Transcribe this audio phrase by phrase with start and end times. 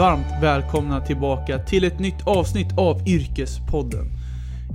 [0.00, 4.06] varmt välkomna tillbaka till ett nytt avsnitt av Yrkespodden.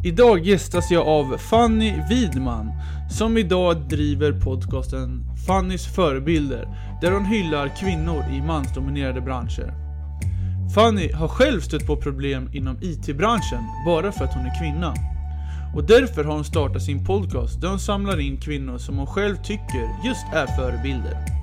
[0.04, 2.72] Idag gästas jag av Fanny Widman
[3.10, 6.68] som idag driver podcasten Fannys förebilder
[7.02, 9.74] där hon hyllar kvinnor i mansdominerade branscher.
[10.76, 14.94] Fanny har själv stött på problem inom IT-branschen bara för att hon är kvinna.
[15.76, 19.36] Och därför har hon startat sin podcast där hon samlar in kvinnor som hon själv
[19.36, 21.35] tycker just är förebilder.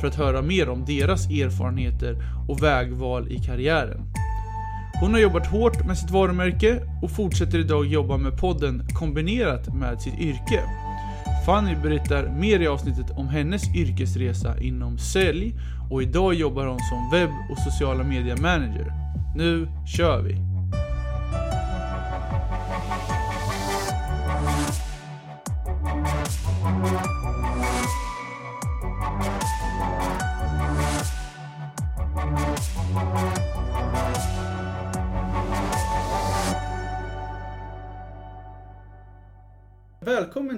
[0.00, 2.16] För att höra mer om deras erfarenheter
[2.48, 4.00] och vägval i karriären.
[5.00, 10.00] Hon har jobbat hårt med sitt varumärke och fortsätter idag jobba med podden kombinerat med
[10.00, 10.62] sitt yrke.
[11.46, 15.54] Fanny berättar mer i avsnittet om hennes yrkesresa inom sälj
[15.90, 18.92] och idag jobbar hon som webb och sociala media manager.
[19.36, 20.49] Nu kör vi!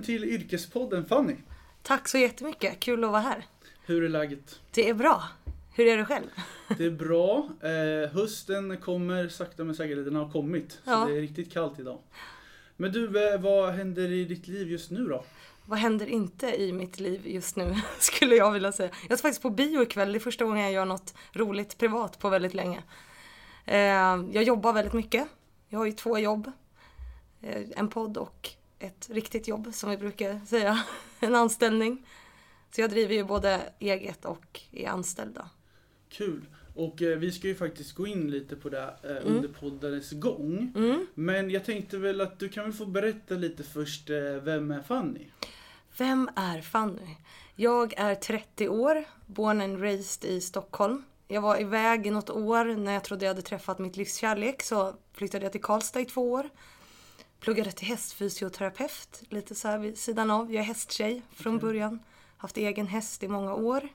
[0.03, 1.37] Välkommen till Yrkespodden Fanny!
[1.83, 3.45] Tack så jättemycket, kul att vara här.
[3.87, 4.61] Hur är läget?
[4.71, 5.23] Det är bra.
[5.75, 6.27] Hur är det själv?
[6.79, 7.49] Det är bra.
[7.61, 10.05] Eh, hösten kommer sakta men säkert.
[10.05, 10.73] Den har kommit.
[10.73, 11.05] Så Ja.
[11.09, 11.99] det är riktigt kallt idag.
[12.77, 15.25] Men du, eh, vad händer i ditt liv just nu då?
[15.67, 18.91] Vad händer inte i mitt liv just nu, skulle jag vilja säga.
[19.09, 20.13] Jag ska faktiskt på bio ikväll.
[20.13, 22.83] Det är första gången jag gör något roligt privat på väldigt länge.
[23.65, 23.79] Eh,
[24.33, 25.29] jag jobbar väldigt mycket.
[25.69, 26.53] Jag har ju två jobb.
[27.43, 28.51] Eh, en podd och
[28.83, 30.85] ett riktigt jobb, som vi brukar säga.
[31.21, 32.07] En anställning.
[32.71, 35.35] Så jag driver ju både eget och är anställd.
[35.35, 35.49] då.
[36.09, 36.47] Kul.
[36.75, 40.73] Och eh, vi ska ju faktiskt gå in lite på det eh, under poddens gång.
[40.77, 41.07] Mm.
[41.15, 44.11] Men jag tänkte väl att du kan väl få berätta lite först.
[44.11, 45.27] Eh, vem är Fanny?
[45.99, 47.17] Vem är Fanny?
[47.57, 51.05] Jag är 30 år, born and raised i Stockholm.
[51.29, 54.63] Jag var iväg i något år när jag trodde jag hade träffat mitt livs kärlek
[54.63, 56.49] så flyttade jag till Karlstad i två år.
[57.43, 60.53] Pluggade till hästfysioterapeut, lite så här vid sidan av.
[60.53, 62.01] Jag är hästtjej från början.
[62.37, 63.89] Haft egen häst i många år.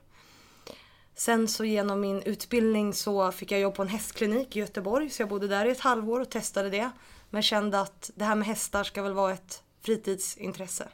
[1.14, 5.22] Sen så genom min utbildning så fick jag jobb på en hästklinik i Göteborg så
[5.22, 6.90] jag bodde där i ett halvår och testade det.
[7.30, 10.88] Men kände att det här med hästar ska väl vara ett fritidsintresse.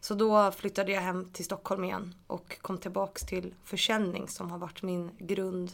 [0.00, 4.58] Så då flyttade jag hem till Stockholm igen och kom tillbaks till försäljning som har
[4.58, 5.72] varit min grund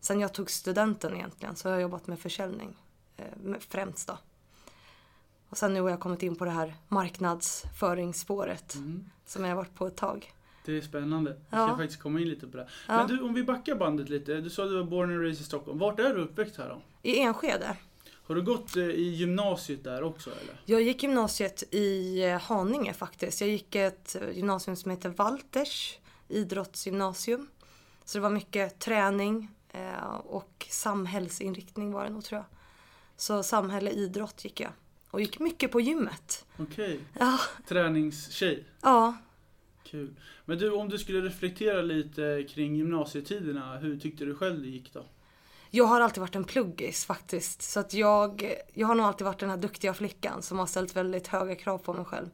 [0.00, 1.56] sen jag tog studenten egentligen.
[1.56, 2.76] Så har jag jobbat med försäljning
[3.16, 4.18] eh, främst då.
[5.54, 9.10] Och sen nu har jag kommit in på det här marknadsföringsspåret Mm.
[9.26, 10.32] som jag har varit på ett tag.
[10.64, 11.30] Det är spännande.
[11.30, 11.76] Vi ska Ja.
[11.76, 12.68] faktiskt komma in lite på det.
[12.88, 12.96] Ja.
[12.96, 14.34] Men du, om vi backar bandet lite.
[14.40, 15.78] Du sa att du var born and raised i Stockholm.
[15.78, 16.82] Vart är du uppväxt här då?
[17.02, 17.76] I Enskede.
[18.26, 20.60] Har du gått eh, i gymnasiet där också eller?
[20.64, 23.40] Jag gick gymnasiet i eh, Haninge faktiskt.
[23.40, 25.98] Jag gick ett eh, gymnasium som heter Walters
[26.28, 27.46] idrottsgymnasium.
[28.04, 29.50] Så det var mycket träning
[30.24, 32.46] och samhällsinriktning var det nog tror jag.
[33.16, 34.70] Så samhälle, idrott gick jag.
[35.14, 36.46] Och gick mycket på gymmet.
[36.56, 37.00] Okej.
[37.18, 37.38] Ja,
[37.68, 38.64] Träningstjej.
[38.82, 39.16] ja.
[39.84, 40.14] Kul.
[40.44, 44.92] Men du, om du skulle reflektera lite kring gymnasietiderna, hur tyckte du själv det gick
[44.92, 45.04] då?
[45.70, 47.62] Jag har alltid varit en pluggis faktiskt.
[47.62, 50.96] Så att jag, jag har nog alltid varit den här duktiga flickan som har ställt
[50.96, 52.28] väldigt höga krav på mig själv.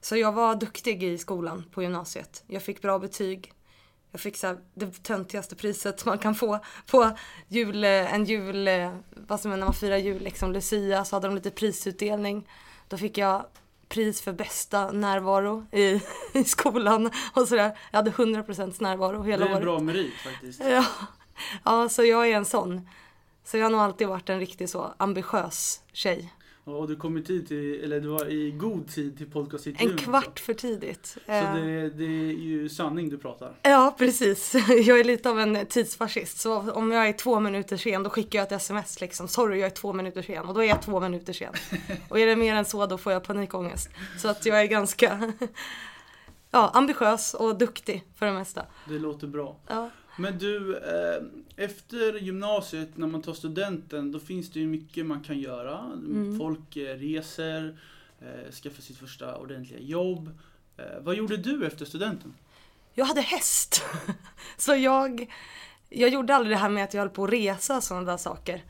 [0.00, 2.44] Så jag var duktig i skolan på gymnasiet.
[2.46, 3.52] Jag fick bra betyg.
[4.12, 6.58] Jag fick så det töntigaste priset man kan få
[6.90, 7.10] på
[7.48, 8.68] jul, en jul,
[9.14, 12.48] vad som är när man firar jul, liksom Lucia, så hade de lite prisutdelning.
[12.88, 13.44] Då fick jag
[13.88, 17.78] pris för bästa närvaro i, i skolan och sådär.
[17.90, 19.64] Jag hade 100% närvaro Det hela är en året.
[19.64, 20.60] bra merit faktiskt.
[20.64, 20.84] Ja.
[21.64, 22.88] ja, så jag är en sån.
[23.44, 26.32] Så jag har nog alltid varit en riktigt så ambitiös tjej.
[26.76, 29.92] Och du kom i tid till, eller du var i god tid till podcastintervjun.
[29.92, 31.06] En kvart för tidigt.
[31.06, 33.52] Så Eh, det, det är ju sanning du pratar.
[33.62, 34.54] Ja, precis.
[34.68, 36.40] Jag är lite av en tidsfascist.
[36.40, 39.28] Så om jag är två minuter sen då skickar jag ett sms liksom.
[39.28, 40.46] Sorry, jag är två minuter sen.
[40.46, 41.52] Och då är jag två minuter sen.
[42.08, 43.88] Och är det mer än så då får jag panikångest.
[44.18, 45.32] Så att jag är ganska
[46.50, 48.66] ja, ambitiös och duktig för det mesta.
[48.88, 49.56] Det låter bra.
[49.66, 49.90] Ja.
[50.20, 51.22] Men du, eh,
[51.64, 55.78] efter gymnasiet när man tar studenten, då finns det ju mycket man kan göra.
[55.78, 56.38] Mm.
[56.38, 57.78] Folk eh, reser,
[58.20, 60.30] eh, skaffar sitt första ordentliga jobb.
[61.00, 62.34] Vad gjorde du efter studenten?
[62.94, 63.82] Jag hade häst.
[64.56, 65.32] Så jag,
[65.88, 68.16] jag gjorde aldrig det här med att jag höll på att resa och sådana där
[68.16, 68.64] saker.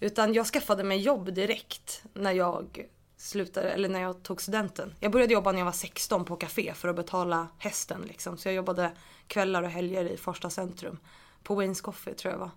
[0.00, 2.86] Utan jag skaffade mig jobb direkt när jag
[3.16, 4.94] slutade, eller när jag tog studenten.
[5.00, 8.38] Jag började jobba när jag var 16 på café för att betala hästen liksom.
[8.38, 8.92] Så jag jobbade
[9.26, 10.98] kvällar och helger i Farsta centrum.
[11.42, 12.50] På Wayne's Coffee tror jag det var.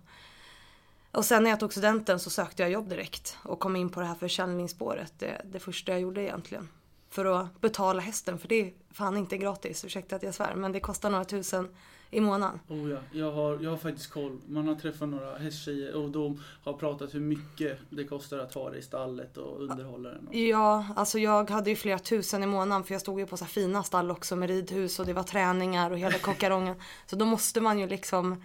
[1.12, 4.00] Och sen när jag tog studenten så sökte jag jobb direkt och kom in på
[4.00, 5.12] det här försäljningsspåret.
[5.18, 6.68] Det, det första jag gjorde egentligen.
[7.10, 10.72] För att betala hästen, för det är fan inte gratis, ursäkta att jag svär, men
[10.72, 11.74] det kostar några tusen
[12.10, 12.60] i månaden.
[12.68, 14.40] Oh ja, jag har, jag har faktiskt koll.
[14.46, 18.70] Man har träffat några hästtjejer och de har pratat hur mycket det kostar att ha
[18.70, 20.28] det i stallet och underhålla den.
[20.48, 23.44] Ja, alltså jag hade ju flera tusen i månaden för jag stod ju på så
[23.44, 26.76] här fina stall också med ridhus och det var träningar och hela kockarongen.
[27.06, 28.44] så då måste man ju liksom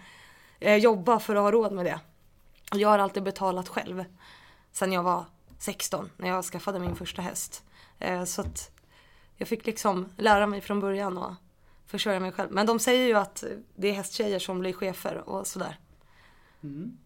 [0.60, 2.00] eh, jobba för att ha råd med det.
[2.74, 4.04] Jag har alltid betalat själv.
[4.72, 5.24] Sen jag var
[5.58, 7.64] 16 när jag skaffade min första häst.
[7.98, 8.70] Eh, så att
[9.36, 11.32] jag fick liksom lära mig från början och
[11.86, 12.50] försörja mig själv.
[12.52, 13.44] Men de säger ju att
[13.76, 15.78] det är hästtjejer som blir chefer och sådär.
[16.62, 16.96] Mm.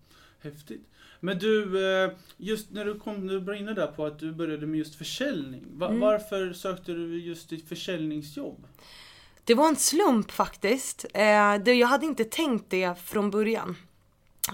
[0.43, 0.87] Häftigt.
[1.21, 4.67] Men du, eh, just när du kom, du var inne där på att du började
[4.67, 5.65] med just försäljning.
[5.73, 6.01] Va- Mm.
[6.01, 8.67] Varför sökte du just ditt försäljningsjobb?
[9.45, 11.05] Det var en slump faktiskt.
[11.15, 13.77] Eh, det, jag hade inte tänkt det från början.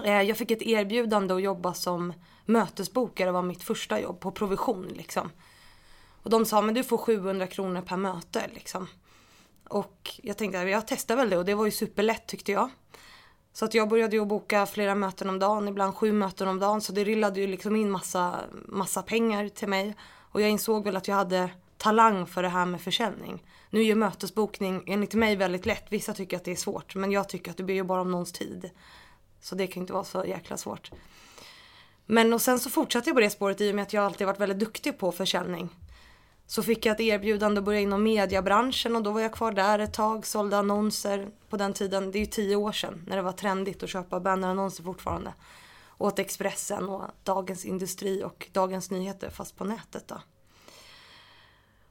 [0.05, 2.13] Eh, jag fick ett erbjudande att jobba som
[2.45, 5.29] mötesbokare, var mitt första jobb på provision liksom.
[6.23, 8.87] Och de sa, men du får 700 kronor per möte liksom.
[9.69, 12.69] Och jag tänkte, jag testar väl det och det var ju superlätt tyckte jag.
[13.53, 16.81] Så att jag började ju boka flera möten om dagen, ibland sju möten om dagen.
[16.81, 19.95] Så det rillade ju liksom in massa, massa pengar till mig.
[20.31, 23.43] Och jag insåg väl att jag hade talang för det här med försäljning.
[23.69, 25.85] Nu är ju mötesbokning enligt mig väldigt lätt.
[25.89, 26.95] Vissa tycker att det är svårt.
[26.95, 28.69] Men jag tycker att det blir ju bara om någons tid.
[29.41, 30.91] Så det kan inte vara så jäkla svårt.
[32.05, 34.27] Men och sen så fortsatte jag på det spåret i och med att jag alltid
[34.27, 35.69] varit väldigt duktig på försäljning.
[36.49, 39.79] Så fick jag ett erbjudande att börja inom mediebranschen och då var jag kvar där
[39.79, 43.21] ett tag, sålde annonser på den tiden, det är ju tio år sedan, när det
[43.21, 45.33] var trendigt att köpa bannerannonser fortfarande.
[45.97, 50.21] Åt Expressen och Dagens Industri och Dagens Nyheter fast på nätet då.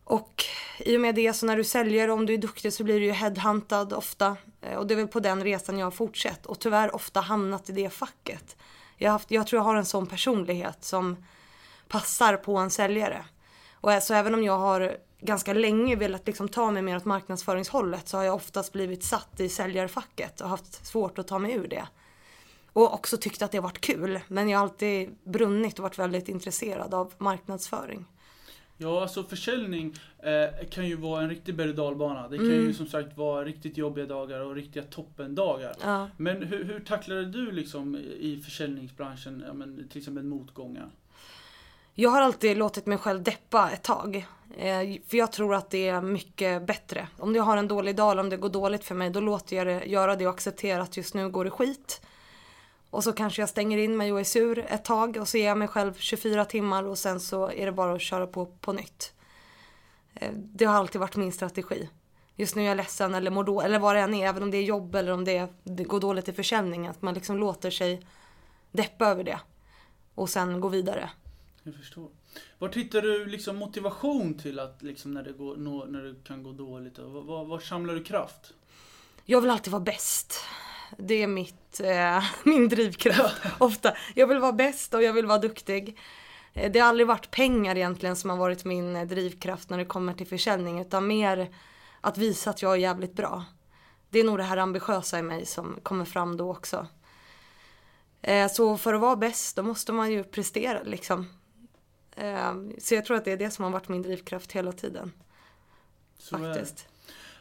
[0.04, 0.44] Och
[0.78, 3.06] i och med det så när du säljer, om du är duktig så blir du
[3.06, 4.36] ju headhuntad ofta.
[4.60, 7.70] Eh, och det är väl på den resan jag har fortsatt och tyvärr ofta hamnat
[7.70, 8.56] i det facket.
[8.96, 11.24] Jag, haft, jag tror jag har en sån personlighet som
[11.88, 13.24] passar på en säljare.
[13.80, 18.08] Och så även om jag har ganska länge velat liksom ta mig mer åt marknadsföringshållet
[18.08, 21.68] så har jag oftast blivit satt i säljarfacket och haft svårt att ta mig ur
[21.68, 21.86] det.
[22.72, 24.20] Och också tyckt att det har varit kul.
[24.28, 28.04] Men jag har alltid brunnit och varit väldigt intresserad av marknadsföring.
[28.78, 32.28] Ja, alltså försäljning eh, kan ju vara en riktig berg dalbana.
[32.28, 32.60] Det kan Mm.
[32.66, 35.74] ju som sagt vara riktigt jobbiga dagar och riktiga toppendagar.
[35.82, 36.10] Ja.
[36.16, 40.90] Men hur, hur tacklade du liksom i försäljningsbranschen, ja, men, till exempel motgångar?
[41.98, 44.26] Jag har alltid låtit mig själv deppa ett tag.
[44.56, 47.08] Eh, för jag tror att det är mycket bättre.
[47.18, 49.56] Om jag har en dålig dag eller om det går dåligt för mig, då låter
[49.56, 52.00] jag det göra det och acceptera att just nu går det skit.
[52.90, 55.46] Och så kanske jag stänger in mig och är sur ett tag och så ger
[55.46, 58.72] jag mig själv 24 timmar och sen så är det bara att köra på på
[58.72, 59.12] nytt.
[60.14, 61.88] Eh, det har alltid varit min strategi.
[62.34, 64.50] Just nu är jag ledsen eller mår då, eller vad det än är, även om
[64.50, 67.38] det är jobb eller om det, är, det går dåligt i försäljning, att man liksom
[67.38, 68.06] låter sig
[68.72, 69.40] deppa över det.
[70.14, 71.10] Och sen gå vidare.
[71.66, 72.08] Jag förstår.
[72.58, 76.52] Var hittar du liksom motivation till att liksom när det, går, när det kan gå
[76.52, 76.98] dåligt?
[76.98, 78.52] Var, var samlar du kraft?
[79.24, 80.34] Jag vill alltid vara bäst.
[80.98, 83.96] Det är mitt, eh, min drivkraft ofta.
[84.14, 85.98] Jag vill vara bäst och jag vill vara duktig.
[86.54, 89.84] Eh, Det har aldrig varit pengar egentligen som har varit min eh, drivkraft när det
[89.84, 91.48] kommer till försäljning utan mer
[92.00, 93.44] att visa att jag är jävligt bra.
[94.10, 96.86] Det är nog det här ambitiösa i mig som kommer fram då också.
[98.22, 101.26] Eh, Så för att vara bäst då måste man ju prestera liksom.
[102.16, 105.12] Eh, Så jag tror att det är det som har varit min drivkraft hela tiden.
[106.18, 106.38] Så.
[106.38, 106.88] Faktiskt.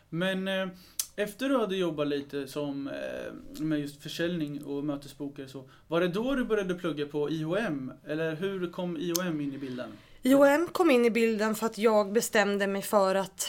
[0.09, 0.67] Men eh,
[1.15, 6.07] efter du hade jobbat lite som eh, med just försäljning och mötesbokare så, var det
[6.07, 7.91] då du började plugga på IHM?
[8.07, 9.89] Eller hur kom IHM in i bilden?
[10.21, 13.47] IOM kom in i bilden för att jag bestämde mig för att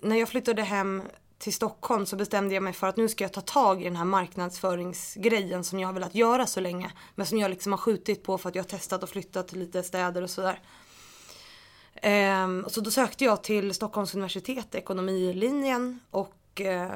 [0.00, 1.02] när jag flyttade hem
[1.40, 3.96] till Stockholm så bestämde jag mig för att nu ska jag ta tag i den
[3.96, 6.92] här marknadsföringsgrejen som jag har velat göra så länge.
[7.14, 9.58] Men som jag liksom har skjutit på för att jag har testat och flyttat till
[9.58, 10.60] lite städer och sådär.
[11.94, 16.92] Ehm, så då sökte jag till Stockholms universitet, ekonomilinjen och eh,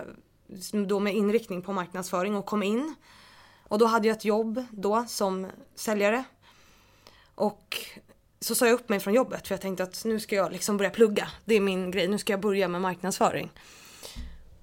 [0.86, 2.94] då med inriktning på marknadsföring och kom in.
[3.62, 6.24] Och då hade jag ett jobb då som säljare.
[7.34, 7.76] Och
[8.40, 10.76] så sa jag upp mig från jobbet för jag tänkte att nu ska jag liksom
[10.76, 11.28] börja plugga.
[11.44, 13.50] Det är min grej, nu ska jag börja med marknadsföring.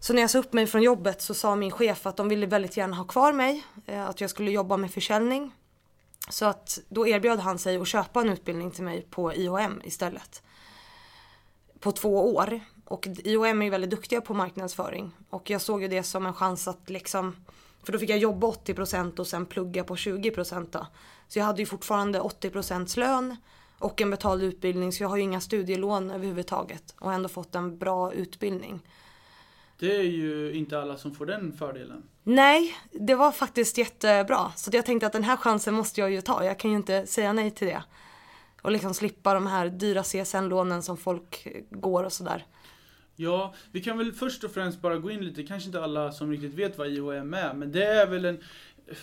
[0.03, 2.45] Så när jag sa upp mig från jobbet så sa min chef att de ville
[2.45, 3.63] väldigt gärna ha kvar mig.
[3.85, 5.51] Eh, att jag skulle jobba med försäljning.
[6.29, 10.43] Så att då erbjöd han sig att köpa en utbildning till mig på IHM istället.
[11.79, 12.59] På två år.
[12.85, 15.11] Och IHM är ju väldigt duktiga på marknadsföring.
[15.29, 17.35] Och jag såg ju det som en chans att liksom
[17.83, 20.87] för då fick jag jobba 80% och sen plugga på 20% då.
[21.27, 23.35] Så jag hade ju fortfarande 80% lön
[23.77, 27.77] och en betald utbildning så jag har ju inga studielån överhuvudtaget och ändå fått en
[27.77, 28.81] bra utbildning.
[29.81, 32.03] Det är ju inte alla som får den fördelen.
[32.23, 34.51] Nej, det var faktiskt jättebra.
[34.55, 36.45] Så jag tänkte att den här chansen måste jag ju ta.
[36.45, 37.83] Jag kan ju inte säga nej till det.
[38.61, 42.45] Och liksom slippa de här dyra CSN-lånen som folk går och sådär.
[43.15, 46.31] Ja, vi kan väl först och främst bara gå in lite, kanske inte alla som
[46.31, 48.43] riktigt vet vad IHM är, men det är väl en,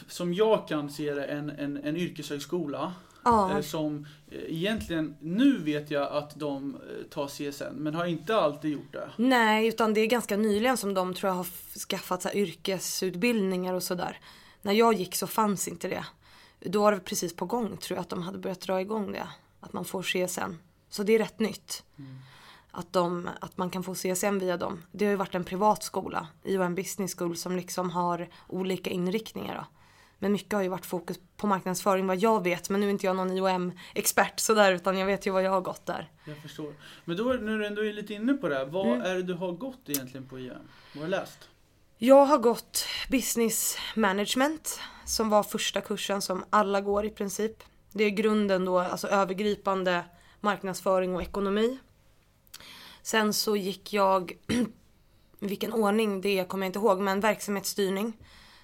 [0.08, 2.92] som jag kan se det, en, en, en yrkeshögskola.
[3.28, 8.06] Ja, eh, Som eh, egentligen, nu vet jag att de eh, tar CSN, men har
[8.06, 9.10] inte alltid gjort det.
[9.16, 11.46] nej, utan det är ganska nyligen som de tror jag har
[11.88, 14.18] skaffat så yrkesutbildningar och sådär.
[14.62, 16.04] När jag gick så fanns inte det.
[16.60, 19.28] Då var det precis på gång tror jag att de hade börjat dra igång det.
[19.60, 20.54] Att man får CSN.
[20.90, 21.84] Så det är rätt nytt.
[22.70, 24.82] Att, de, att man kan få CSN via dem.
[24.92, 29.54] Det har ju varit en privat skola, IOM Business School, som liksom har olika inriktningar.
[29.54, 29.77] Då.
[30.18, 32.70] Men mycket har ju varit fokus på marknadsföring vad jag vet.
[32.70, 35.60] Men nu är inte jag någon IOM-expert sådär utan jag vet ju vad jag har
[35.60, 36.10] gått där.
[36.24, 36.74] Jag förstår.
[37.04, 39.00] Men då, när du ändå är lite inne på det, här, vad Mm.
[39.02, 40.56] är det du har gått egentligen på IHM?
[40.92, 41.48] Vad har du läst?
[41.98, 47.62] Jag har gått business management som var första kursen som alla går i princip.
[47.92, 50.04] Det är grunden då, alltså övergripande
[50.40, 51.78] marknadsföring och ekonomi.
[53.02, 54.32] Sen så gick jag,
[55.38, 58.12] vilken ordning det kommer jag inte ihåg, men verksamhetsstyrning.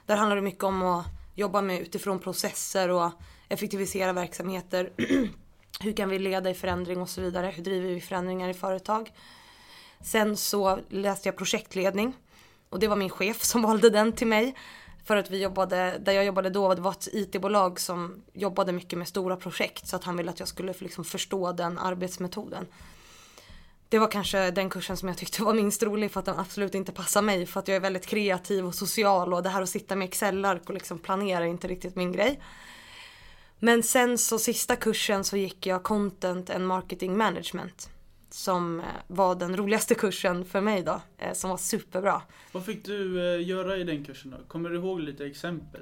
[0.06, 3.10] Där handlar det mycket om att jobba med utifrån processer och
[3.48, 4.92] effektivisera verksamheter.
[5.80, 7.46] Hur kan vi leda i förändring och så vidare?
[7.46, 9.12] Hur driver vi förändringar i företag?
[10.00, 12.12] Sen så läste jag projektledning.
[12.68, 14.54] Och det var min chef som valde den till mig.
[15.04, 18.98] För att vi jobbade, där jag jobbade då, det var ett IT-bolag som jobbade mycket
[18.98, 19.86] med stora projekt.
[19.86, 22.66] Så att han ville att jag skulle liksom förstå den arbetsmetoden.
[23.94, 26.74] Det var kanske den kursen som jag tyckte var minst rolig för att den absolut
[26.74, 27.46] inte passar mig.
[27.46, 30.62] För att jag är väldigt kreativ och social och det här att sitta med Excel-ark
[30.68, 32.40] och liksom planera är inte riktigt min grej.
[33.58, 37.90] Men sen så sista kursen så gick jag Content and Marketing Management.
[38.30, 42.22] Som eh, var den roligaste kursen för mig då, eh, som var superbra.
[42.52, 44.36] Vad fick du eh, göra i den kursen då?
[44.48, 45.80] Kommer du ihåg lite exempel?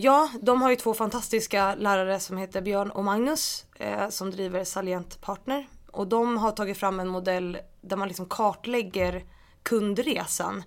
[0.00, 3.64] Ja, de har ju två fantastiska lärare som heter Björn och Magnus
[4.10, 5.66] som driver Salient Partner.
[5.92, 9.24] Och de har tagit fram en modell där man liksom kartlägger
[9.62, 10.64] kundresan.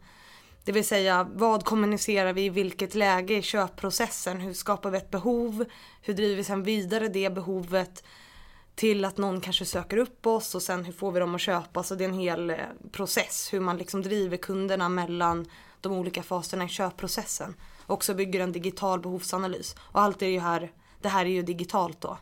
[0.63, 4.39] Det vill säga vad kommunicerar vi i vilket läge i köpprocessen?
[4.39, 5.65] Hur skapar vi ett behov?
[6.01, 8.03] Hur driver vi sen vidare det behovet
[8.75, 11.83] till att någon kanske söker upp oss och sen hur får vi dem att köpa?
[11.83, 12.57] Så det är en hel eh,
[12.91, 15.45] process hur man liksom driver kunderna mellan
[15.81, 17.55] de olika faserna i köpprocessen.
[17.85, 19.75] Också bygger en digital behovsanalys.
[19.79, 22.17] Och allt är ju här, det här är ju digitalt då.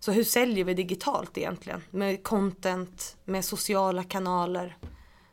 [0.00, 1.82] Så hur säljer vi digitalt egentligen?
[1.90, 4.76] Med content, med sociala kanaler.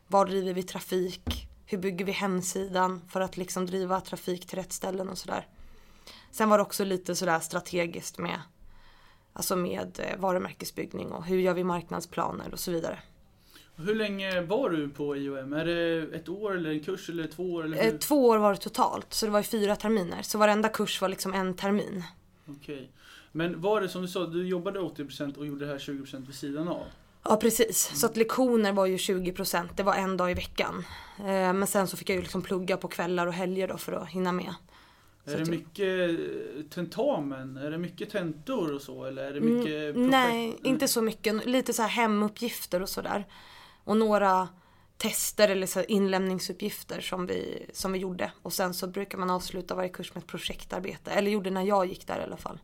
[0.07, 1.47] Var driver vi trafik?
[1.65, 5.47] Hur bygger vi hemsidan för att liksom driva trafik till rätt ställen och sådär.
[6.31, 8.39] Sen var det också lite sådär strategiskt med
[9.35, 12.99] Alltså med eh, varumärkesbyggning och hur gör vi marknadsplaner och så vidare.
[13.75, 15.53] Hur länge var du på IOM?
[15.53, 17.63] Är det ett år eller en kurs eller två år?
[17.63, 17.93] Eller hur?
[17.93, 20.21] Eh, Två år var det totalt, så det var fyra terminer.
[20.21, 22.03] Så varenda kurs var liksom en termin.
[22.47, 22.89] Okej.
[23.35, 26.35] Men var det som du sa, du jobbade 80% och gjorde det här 20% vid
[26.35, 26.83] sidan av?
[27.23, 30.85] Ja precis, så att lektioner var ju 20%, det var en dag i veckan.
[31.19, 33.91] Eh, Men sen så fick jag ju liksom plugga på kvällar och helger då för
[33.93, 34.53] att hinna med.
[35.25, 37.57] Är det mycket eh, tentamen?
[37.57, 39.05] Är det mycket tentor och så?
[39.05, 40.11] Eller är det mycket Mm, projekt?
[40.11, 41.45] Nej, inte så mycket.
[41.45, 43.25] Lite så här hemuppgifter och sådär.
[43.83, 44.47] Och några
[44.97, 48.31] tester eller så inlämningsuppgifter som vi, som vi gjorde.
[48.41, 51.11] Och sen så brukar man avsluta varje kurs med ett projektarbete.
[51.11, 52.59] Eller gjorde när jag gick där i alla fall.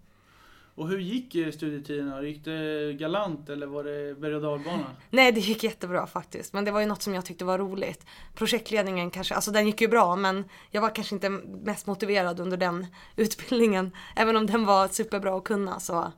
[0.80, 2.26] Och hur gick eh, studietiden?
[2.26, 4.86] Gick det galant eller var det berg och dalbana?
[5.10, 6.54] Nej, det gick jättebra faktiskt.
[6.54, 8.06] Men det var ju något som jag tyckte var roligt.
[8.36, 11.30] Projektledningen kanske, alltså den gick ju bra men jag var kanske inte
[11.64, 13.92] mest motiverad under den utbildningen.
[14.16, 16.12] Även om den var superbra att kunna så.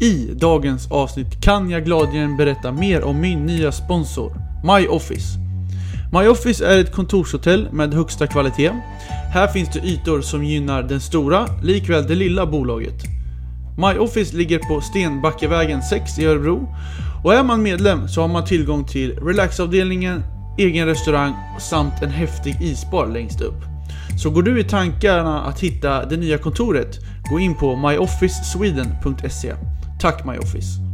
[0.00, 4.32] I dagens avsnitt kan jag gladeligen berätta mer om min nya sponsor,
[4.64, 5.49] MyOffice.
[6.12, 8.72] MyOffice är ett kontorshotell med högsta kvalitet.
[9.32, 12.94] Här finns det ytor som gynnar den stora, likväl det lilla bolaget.
[13.78, 16.74] MyOffice ligger på Stenbackevägen 6 i Örebro
[17.24, 20.22] och är man medlem så har man tillgång till relaxavdelningen,
[20.58, 23.62] egen restaurang samt en häftig isbar längst upp.
[24.22, 26.98] Så går du i tankarna att hitta det nya kontoret,
[27.30, 29.54] gå in på myofficesweden.se.
[30.00, 30.89] Tack MyOffice!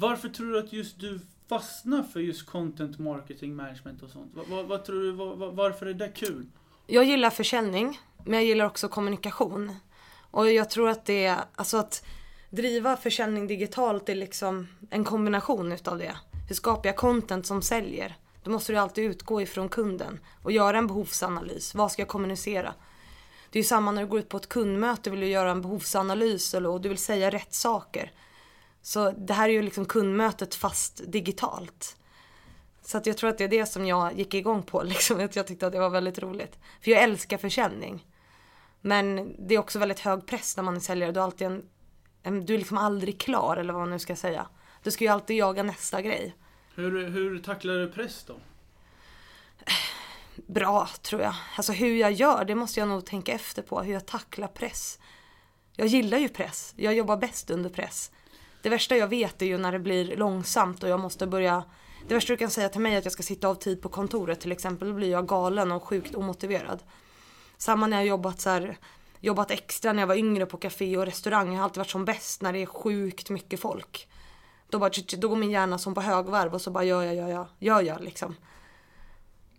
[0.00, 4.32] Varför tror du att just du fastnar för just content marketing management och sånt?
[4.34, 6.46] Vad, vad, vad tror du, vad, varför är det kul?
[6.86, 9.74] Jag gillar försäljning, men jag gillar också kommunikation.
[10.30, 12.04] Och jag tror att det är, alltså att
[12.50, 16.16] driva försäljning digitalt är liksom en kombination utav det.
[16.48, 18.16] Hur skapar jag content som säljer?
[18.42, 21.74] Då måste du alltid utgå ifrån kunden och göra en behovsanalys.
[21.74, 22.74] Vad ska jag kommunicera?
[23.50, 25.62] Det är ju samma när du går ut på ett kundmöte vill du göra en
[25.62, 28.12] behovsanalys och du vill säga rätt saker.
[28.82, 31.96] Så det här är ju liksom kundmötet fast digitalt.
[32.82, 34.82] Så att jag tror att det är det som jag gick igång på.
[34.88, 35.20] Liksom.
[35.20, 36.58] Att jag tyckte att det var väldigt roligt.
[36.80, 38.06] För jag älskar försäljning.
[38.80, 41.12] Men det är också väldigt hög press när man är säljare.
[41.12, 41.64] Du är, alltid en,
[42.22, 44.46] en, du är liksom aldrig klar eller vad man nu ska säga.
[44.82, 46.36] Du ska ju alltid jaga nästa grej.
[46.74, 48.34] Hur, hur tacklar du press då?
[50.46, 51.34] Bra tror jag.
[51.56, 53.82] Alltså hur jag gör, det måste jag nog tänka efter på.
[53.82, 54.98] Hur jag tacklar press.
[55.76, 56.74] Jag gillar ju press.
[56.76, 58.12] Jag jobbar bäst under press.
[58.62, 61.64] Det värsta jag vet är ju när det blir långsamt och jag måste börja
[62.08, 63.88] det värsta du kan säga till mig är att jag ska sitta av tid på
[63.88, 64.88] kontoret till exempel.
[64.88, 66.82] Då blir jag galen och sjukt omotiverad.
[67.56, 68.78] Samma när jag jobbat så här,
[69.20, 71.48] jobbat extra när jag var yngre på café och restaurang.
[71.48, 74.08] Jag har alltid varit som bäst när det är sjukt mycket folk.
[74.68, 77.28] Då, bara, då går min hjärna som på högvarv och så bara gör jag, gör
[77.28, 78.36] jag, gör jag liksom.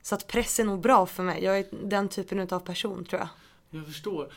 [0.01, 1.43] Så att press är nog bra för mig.
[1.43, 3.29] Jag är den typen av person tror jag.
[3.71, 4.31] Jag förstår.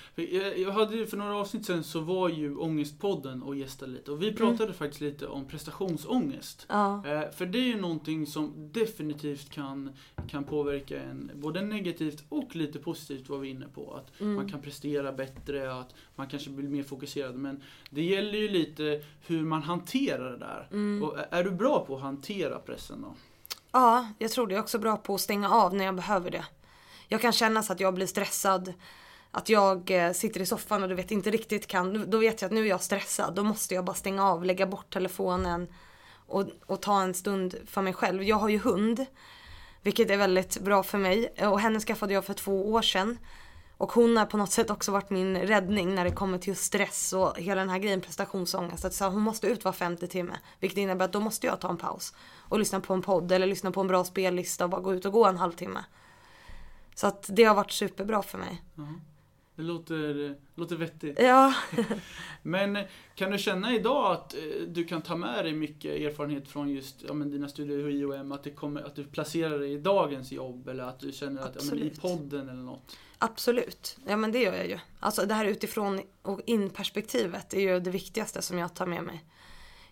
[0.56, 4.32] Jag, hade för några avsnitt sen så var ju Ångestpodden och gästade lite och vi
[4.32, 4.74] pratade mm.
[4.74, 6.66] faktiskt lite om prestationsångest.
[6.68, 7.06] Ja.
[7.06, 9.90] Eh, för det är ju någonting som definitivt kan,
[10.28, 13.94] kan påverka en både negativt och lite positivt var vi inne på.
[13.94, 14.34] Att mm.
[14.34, 17.34] man kan prestera bättre, att man kanske blir mer fokuserad.
[17.34, 20.68] Men det gäller ju lite hur man hanterar det där.
[20.70, 21.02] Mm.
[21.02, 23.14] Och är du bra på att hantera pressen då?
[23.72, 24.54] Ja, jag tror det.
[24.54, 26.44] Jag är också bra på att stänga av när jag behöver det.
[27.08, 28.72] Jag kan känna så att jag blir stressad
[29.34, 32.48] att jag eh, sitter i soffan och du vet inte riktigt kan, då vet jag
[32.48, 33.34] att nu är jag stressad.
[33.34, 35.68] Då måste jag bara stänga av, lägga bort telefonen
[36.26, 38.22] och, och ta en stund för mig själv.
[38.22, 39.06] Jag har ju hund,
[39.82, 41.26] vilket är väldigt bra för mig.
[41.26, 43.18] Och henne skaffade jag för två år sedan.
[43.76, 46.64] Och hon har på något sätt också varit min räddning när det kommer till just
[46.64, 48.84] stress och hela den här grejen prestationsångest.
[48.84, 50.38] Att så hon måste ut var femte timme.
[50.60, 52.14] Vilket innebär att då måste jag ta en paus.
[52.38, 55.04] Och lyssna på en podd eller lyssna på en bra spellista och bara gå ut
[55.04, 55.84] och gå en halvtimme.
[56.94, 58.62] Så att det har varit superbra för mig.
[58.78, 59.00] Mm.
[59.56, 61.18] Det låter, låter vettigt.
[61.20, 61.54] Ja.
[62.42, 62.78] men
[63.14, 67.02] kan du känna idag att eh, du kan ta med dig mycket erfarenhet från just
[67.08, 68.32] ja, men dina studier i IOM?
[68.32, 71.56] Att, det kommer, att du placerar dig i dagens jobb eller att du känner att
[71.58, 72.96] ja, men i podden eller något?
[73.18, 73.98] Absolut.
[74.06, 74.78] Ja men det gör jag ju.
[75.00, 79.02] Alltså det här utifrån och in perspektivet är ju det viktigaste som jag tar med
[79.02, 79.24] mig.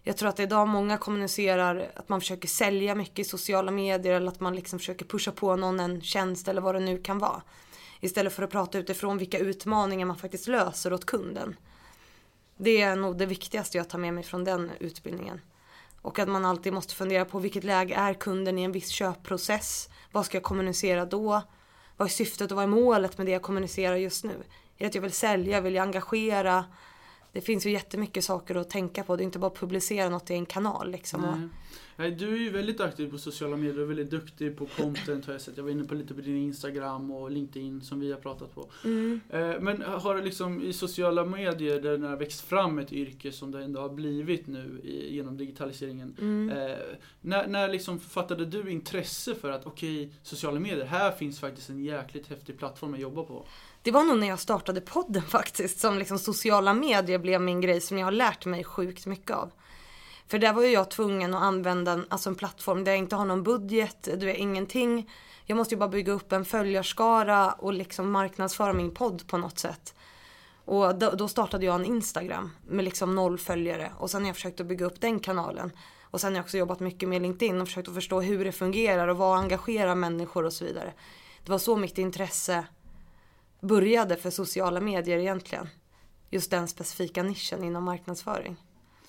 [0.02, 4.28] Jag tror att idag många kommunicerar att man försöker sälja mycket i sociala medier eller
[4.28, 7.42] att man liksom försöker pusha på någon en tjänst eller vad det nu kan vara.
[8.00, 11.56] Istället för att prata utifrån vilka utmaningar man faktiskt löser åt kunden.
[12.56, 15.40] Det är nog det viktigaste jag tar med mig från den utbildningen.
[16.02, 19.88] Och att man alltid måste fundera på vilket läge är kunden i en viss köpprocess?
[20.12, 21.42] Vad ska jag kommunicera då?
[21.96, 24.32] Vad är syftet och vad är målet med det jag kommunicerar just nu?
[24.32, 24.38] Är
[24.78, 25.60] det att jag vill sälja?
[25.60, 26.64] Vill jag engagera?
[27.32, 29.16] Det finns ju jättemycket saker att tänka på.
[29.16, 31.24] Det är inte bara att publicera något i en kanal liksom.
[31.24, 31.50] Mm.
[32.00, 35.32] Nej, du är ju väldigt aktiv på sociala medier och väldigt duktig på content har
[35.32, 35.56] jag sett.
[35.56, 38.70] Jag var inne på lite på din Instagram och LinkedIn som vi har pratat på.
[38.84, 39.20] Mm.
[39.28, 43.32] Eh, men har det liksom i sociala medier där det har växt fram ett yrke
[43.32, 46.16] som det ändå har blivit nu genom digitaliseringen.
[46.18, 46.50] Mm.
[46.58, 46.76] Eh,
[47.20, 51.70] när, när liksom fattade du intresse för att okej, okay, sociala medier, här finns faktiskt
[51.70, 53.46] en jäkligt häftig plattform att jobba på?
[53.82, 57.80] Det var nog när jag startade podden faktiskt som liksom sociala medier blev min grej
[57.80, 59.52] som jag har lärt mig sjukt mycket av.
[60.28, 63.16] För där var ju jag tvungen att använda en, alltså en plattform där jag inte
[63.16, 65.10] har någon budget, du vet ingenting.
[65.44, 69.58] Jag måste ju bara bygga upp en följarskara och liksom marknadsföra min podd på något
[69.58, 69.94] sätt.
[70.64, 74.36] Och då, då, startade jag en Instagram med liksom noll följare och sen har jag
[74.36, 75.72] försökt att bygga upp den kanalen.
[76.02, 78.52] Och sen har jag också jobbat mycket med LinkedIn och försökt att förstå hur det
[78.52, 80.92] fungerar och vad engagerar människor och så vidare.
[81.44, 82.64] Det var så mitt intresse
[83.62, 85.68] började för sociala medier egentligen.
[86.30, 88.56] Just den specifika nischen inom marknadsföring.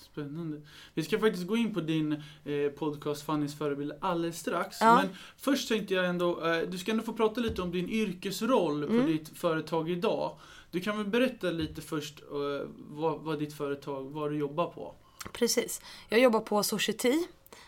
[0.00, 0.60] Spännande.
[0.94, 4.76] Vi ska faktiskt gå in på din eh, podcast Fannys förebild alldeles strax.
[4.80, 4.94] Ja.
[4.96, 8.86] Men först tänkte jag ändå, eh, du ska ändå få prata lite om din yrkesroll
[8.86, 9.06] på Mm.
[9.06, 10.38] ditt företag idag.
[10.70, 14.94] Du kan väl berätta lite först eh, vad, vad ditt företag, vad du jobbar på?
[15.32, 15.80] Precis.
[16.08, 17.14] Jag jobbar på Society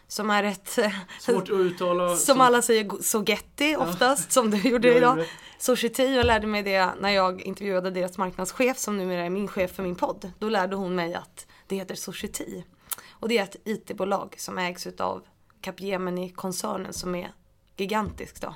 [0.08, 0.78] som är ett...
[1.20, 2.16] Svårt att uttala.
[2.16, 5.26] Som alla säger Sogetti oftast, som du gjorde Jag idag.
[5.58, 9.72] Society, jag lärde mig det när jag intervjuade deras marknadschef som numera är min chef
[9.72, 10.32] för min podd.
[10.38, 12.62] Då lärde hon mig att det heter Society.
[13.10, 15.22] Och det är ett IT-bolag som ägs utav
[15.60, 17.32] Capgemini-koncernen som är
[17.76, 18.54] gigantisk då.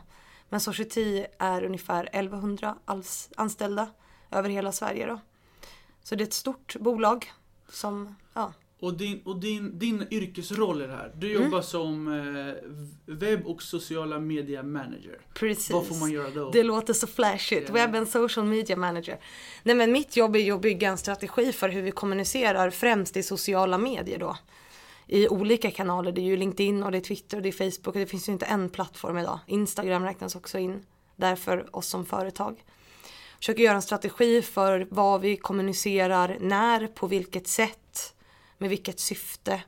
[0.49, 3.91] Men Society är ungefär 1100 alls- anställda
[4.31, 5.21] över hela Sverige då.
[6.03, 7.33] Så det är ett stort bolag
[7.73, 8.53] som, ja.
[8.81, 11.13] Och din, och din, din yrkesroll i det här.
[11.17, 11.43] Du Mm.
[11.45, 15.19] jobbar som eh, webb och sociala media manager.
[15.35, 15.71] Precis.
[15.71, 16.51] Vad får man göra då?
[16.51, 17.69] Det låter så flashigt.
[17.69, 17.75] Ja.
[17.75, 19.19] Web and social media manager.
[19.63, 23.17] Nej men mitt jobb är ju att bygga en strategi för hur vi kommunicerar främst
[23.17, 24.37] i sociala medier då.
[25.07, 26.13] I olika kanaler.
[26.13, 28.29] Det är ju LinkedIn och det är Twitter och det är Facebook och det finns
[28.29, 29.39] ju inte en plattform idag.
[29.47, 30.83] Instagram räknas också in
[31.17, 32.65] där för oss som företag.
[33.39, 37.79] Försöker göra en strategi för vad vi kommunicerar, när, på vilket sätt,
[38.59, 39.63] med vilket syfte.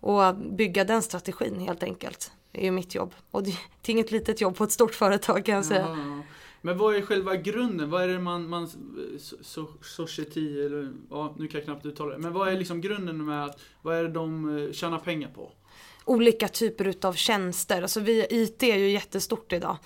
[0.00, 2.32] Och bygga den strategin helt enkelt.
[2.52, 3.14] är ju mitt jobb.
[3.30, 5.88] Och det är inget litet jobb på ett stort företag kan jag säga.
[5.88, 6.22] Ja.
[6.64, 7.90] Men vad är själva grunden?
[7.90, 8.70] Vad är det man, man
[9.42, 12.18] so, society, eller ja, nu kan jag knappt uttala det.
[12.18, 15.52] Men vad är liksom grunden med att, vad är det de eh, tjänar pengar på?
[16.04, 17.82] Olika typer utav tjänster.
[17.82, 19.76] Alltså vi, IT är ju jättestort idag.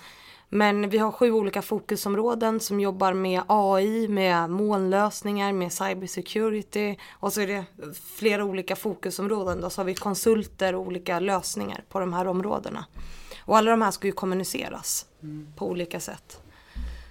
[0.49, 7.33] Men vi har sju olika fokusområden som jobbar med AI, med molnlösningar, med cybersecurity och
[7.33, 7.65] så är det
[8.15, 9.61] flera olika fokusområden.
[9.61, 12.85] Då så har vi konsulter och olika lösningar på de här områdena.
[13.39, 15.53] Och alla de här ska ju kommuniceras mm.
[15.55, 16.41] på olika sätt.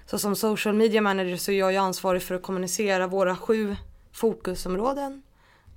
[0.07, 3.77] Så som social media manager så är jag ju ansvarig för att kommunicera våra sju
[4.13, 5.23] fokusområden.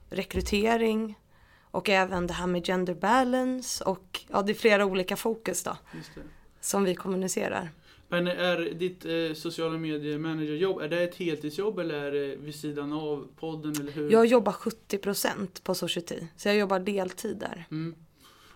[0.10, 1.20] Rekrytering
[1.72, 5.78] och även det här med gender balance och ja, det är flera olika fokus då.
[6.62, 7.72] Som vi kommunicerar.
[8.08, 12.56] Men är ditt eh, sociala medier managerjobb, är det ett heltidsjobb eller är det vid
[12.56, 14.12] sidan av podden eller hur?
[14.12, 17.66] Jag jobbar 70% på Society, så jag jobbar deltid där.
[17.72, 17.96] Mm.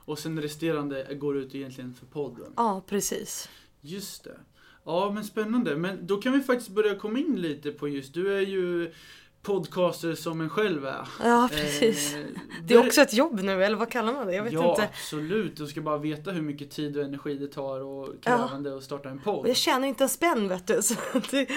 [0.05, 2.53] Och sen resterande går ut egentligen för podden?
[2.55, 3.49] Ja, precis.
[3.81, 4.39] Just det.
[4.85, 5.75] Ja, men spännande.
[5.75, 8.93] Men då kan vi faktiskt börja komma in lite på just, du är ju
[9.43, 11.07] podcaster som en själv är.
[11.23, 12.13] Ja, precis.
[12.13, 12.19] Eh,
[12.63, 14.35] det är också ett jobb nu, eller vad kallar man det?
[14.35, 14.81] Jag vet ja, inte.
[14.81, 15.57] Ja, absolut.
[15.57, 18.77] Du ska bara veta hur mycket tid och energi det tar och krävande ja.
[18.77, 19.47] att starta en podd.
[19.47, 20.81] Jag tjänar inte en spänn vet du.
[20.81, 20.95] Så
[21.31, 21.49] det,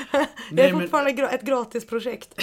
[0.51, 1.25] nej, är fortfarande men...
[1.25, 2.41] ett gratisprojekt.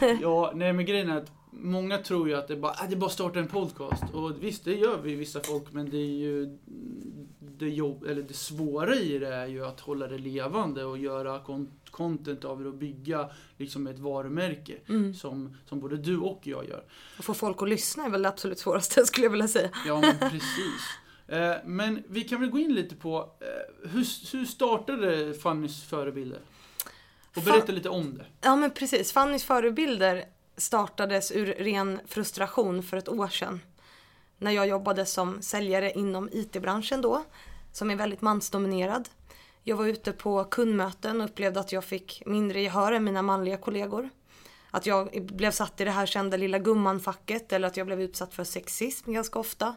[0.20, 2.98] ja, nej men grejen är att många tror ju att det bara, äh, det är
[2.98, 4.04] bara att starta en podcast.
[4.12, 6.58] Och visst, det gör vi vissa folk, men det är ju
[7.40, 11.38] det, jobb, eller det svåra i det är ju att hålla det levande och göra
[11.92, 15.14] content av det och bygga liksom ett varumärke mm.
[15.14, 16.84] som, som både du och jag gör.
[17.18, 19.70] Och få folk att lyssna är väl det absolut svåraste skulle jag vilja säga.
[19.86, 20.82] Ja, men precis.
[21.26, 26.40] Eh, men vi kan väl gå in lite på, eh, hur, hur startade Fannys förebilder?
[27.36, 27.74] Och berätta Fan...
[27.74, 28.26] lite om det.
[28.40, 30.24] Ja men precis, Fannys förebilder
[30.56, 33.60] startades ur ren frustration för ett år sedan.
[34.38, 37.24] När jag jobbade som säljare inom IT-branschen då,
[37.72, 39.08] som är väldigt mansdominerad.
[39.64, 43.56] Jag var ute på kundmöten och upplevde att jag fick mindre gehör än mina manliga
[43.56, 44.10] kollegor.
[44.70, 48.34] Att jag blev satt i det här kända lilla gumman-facket eller att jag blev utsatt
[48.34, 49.74] för sexism ganska ofta.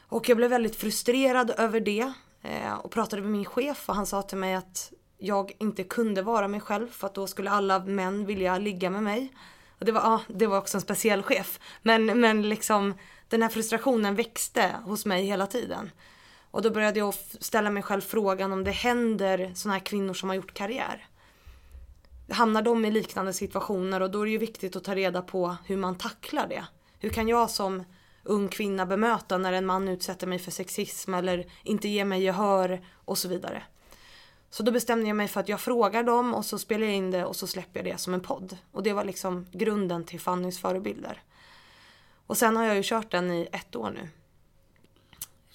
[0.00, 4.06] Och jag blev väldigt frustrerad över det eh, och pratade med min chef och han
[4.06, 7.78] sa till mig att jag inte kunde vara mig själv för att då skulle alla
[7.78, 9.32] män vilja ligga med mig.
[9.78, 11.60] Och det var, ja, det var också en speciell chef.
[11.82, 12.94] Men, men liksom
[13.28, 15.90] den här frustrationen växte hos mig hela tiden.
[16.52, 20.28] Och då började jag ställa mig själv frågan om det händer sådana här kvinnor som
[20.28, 21.06] har gjort karriär.
[22.30, 25.56] Hamnar de i liknande situationer och då är det ju viktigt att ta reda på
[25.66, 26.64] hur man tacklar det.
[26.98, 27.84] Hur kan jag som
[28.22, 32.84] ung kvinna bemöta när en man utsätter mig för sexism eller inte ger mig gehör
[33.04, 33.62] och så vidare.
[34.50, 37.10] Så då bestämde jag mig för att jag frågar dem och så spelar jag in
[37.10, 38.56] det och så släpper jag det som en podd.
[38.72, 41.22] Och det var liksom grunden till Fannys förebilder.
[42.26, 44.08] Och sen har jag ju kört den i ett år nu.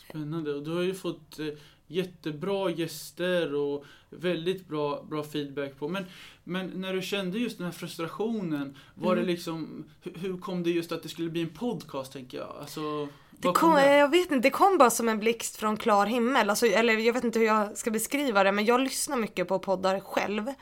[0.10, 0.54] Spännande.
[0.54, 1.48] Och du har ju fått eh,
[1.88, 5.88] jättebra gäster och väldigt bra, bra feedback på.
[5.88, 6.06] Men,
[6.44, 9.26] men när du kände just den här frustrationen, var mm.
[9.26, 12.56] det liksom, hur kom det just att det skulle bli en podcast tänker jag?
[12.60, 16.50] Alltså, det kom, jag vet inte, det kom bara som en blixt från klar himmel.
[16.50, 19.60] Alltså, eller jag vet inte hur jag ska beskriva det, men jag lyssnar mycket på
[19.60, 20.54] poddar själv.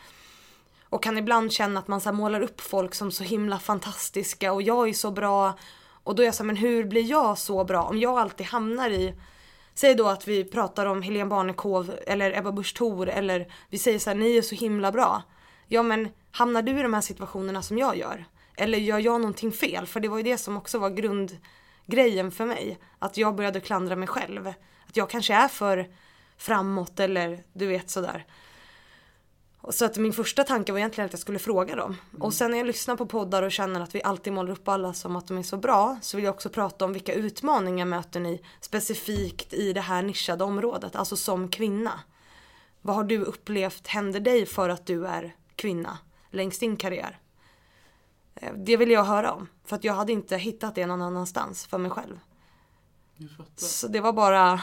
[0.89, 4.61] Och kan ibland känna att man så målar upp folk som så himla fantastiska och
[4.61, 5.57] jag är så bra.
[6.03, 7.83] Och då är jag så här, men hur blir jag så bra?
[7.83, 9.13] Om jag alltid hamnar i
[9.75, 13.99] Säg då att vi pratar om Helene Barnekow eller Ebba Busch Thor eller vi säger
[13.99, 15.23] så här, ni är så himla bra.
[15.67, 18.25] Ja men hamnar du i de här situationerna som jag gör?
[18.57, 19.87] Eller gör jag någonting fel?
[19.87, 22.79] För det var ju det som också var grundgrejen för mig.
[22.99, 24.47] Att jag började klandra mig själv.
[24.87, 25.87] Att jag kanske är för
[26.37, 28.25] framåt eller du vet sådär.
[29.69, 31.97] Så att min första tanke var egentligen att jag skulle fråga dem.
[32.09, 32.21] Mm.
[32.21, 34.93] Och sen när jag lyssnar på poddar och känner att vi alltid målar upp alla
[34.93, 38.19] som att de är så bra så vill jag också prata om vilka utmaningar möter
[38.19, 41.99] ni specifikt i det här nischade området, alltså som kvinna.
[42.81, 45.97] Vad har du upplevt händer dig för att du är kvinna
[46.31, 47.19] längs din karriär?
[48.35, 51.65] Eh, det vill jag höra om, för att jag hade inte hittat det någon annanstans
[51.65, 52.19] för mig själv.
[53.55, 54.61] Så det var bara,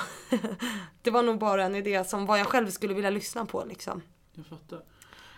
[1.02, 4.02] det var nog bara en idé som vad jag själv skulle vilja lyssna på liksom.
[4.34, 4.91] Jag fattar.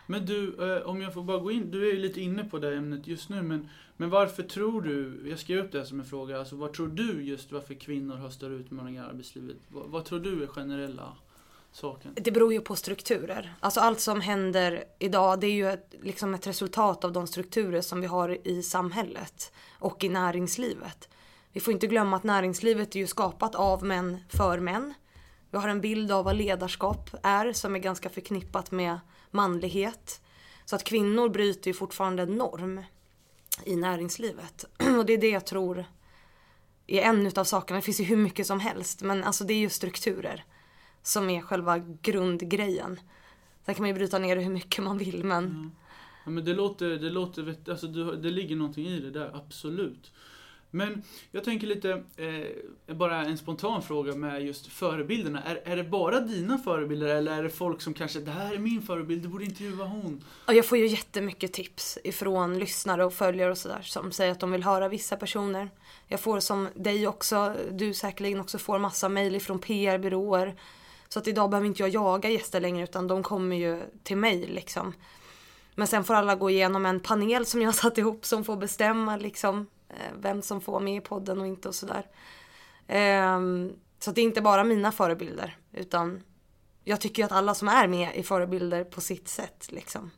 [0.06, 2.58] Men du, eh, om jag får bara gå in, du är ju lite inne på
[2.58, 6.00] det ämnet just nu, men, men varför tror du, jag skrev upp det här som
[6.00, 9.56] en fråga, alltså vad tror du just varför kvinnor har större utmaningar i arbetslivet?
[9.68, 11.12] Vad, vad tror du är generella
[11.72, 12.12] saken?
[12.14, 13.54] Det beror ju på strukturer.
[13.60, 17.80] Alltså allt som händer idag, det är ju ett, liksom ett resultat av de strukturer
[17.80, 21.08] som vi har i samhället och i näringslivet.
[21.52, 24.94] Vi får inte glömma att näringslivet är ju skapat av män för män.
[25.50, 28.98] Vi har en bild av vad ledarskap är som är ganska förknippat med
[29.34, 30.20] manlighet.
[30.64, 32.82] Så att kvinnor bryter ju fortfarande norm
[33.64, 34.64] i näringslivet.
[34.98, 35.84] Och det är det jag tror
[36.86, 37.80] är en utav sakerna.
[37.80, 39.02] Det finns ju hur mycket som helst.
[39.02, 40.44] Men alltså det är ju strukturer.
[41.02, 43.00] Som är själva grundgrejen.
[43.66, 45.44] Sen kan man ju bryta ner det hur mycket man vill men.
[45.44, 45.70] Mm.
[46.24, 50.12] Ja, men det låter, det låter, alltså det, det ligger någonting i det där, absolut.
[50.74, 55.42] Men jag tänker lite, eh, bara en spontan fråga med just förebilderna.
[55.42, 58.58] Är, är det bara dina förebilder eller är det folk som kanske, det här är
[58.58, 60.24] min förebild, du borde intervjua hon?
[60.46, 64.52] Jag får ju jättemycket tips ifrån lyssnare och följare och sådär som säger att de
[64.52, 65.70] vill höra vissa personer.
[66.08, 70.54] Jag får som dig också, du säkerligen också får massa mejl ifrån PR-byråer.
[71.08, 74.46] Så att idag behöver inte jag jaga gäster längre utan de kommer ju till mig
[74.46, 74.92] liksom.
[75.74, 78.56] Men sen får alla gå igenom en panel som jag har satt ihop som får
[78.56, 79.66] bestämma liksom
[80.20, 82.06] vem som får med i podden och inte och sådär.
[82.86, 86.22] Ehm, så det är inte bara mina förebilder utan
[86.84, 90.10] jag tycker att alla som är med är förebilder på sitt sätt liksom.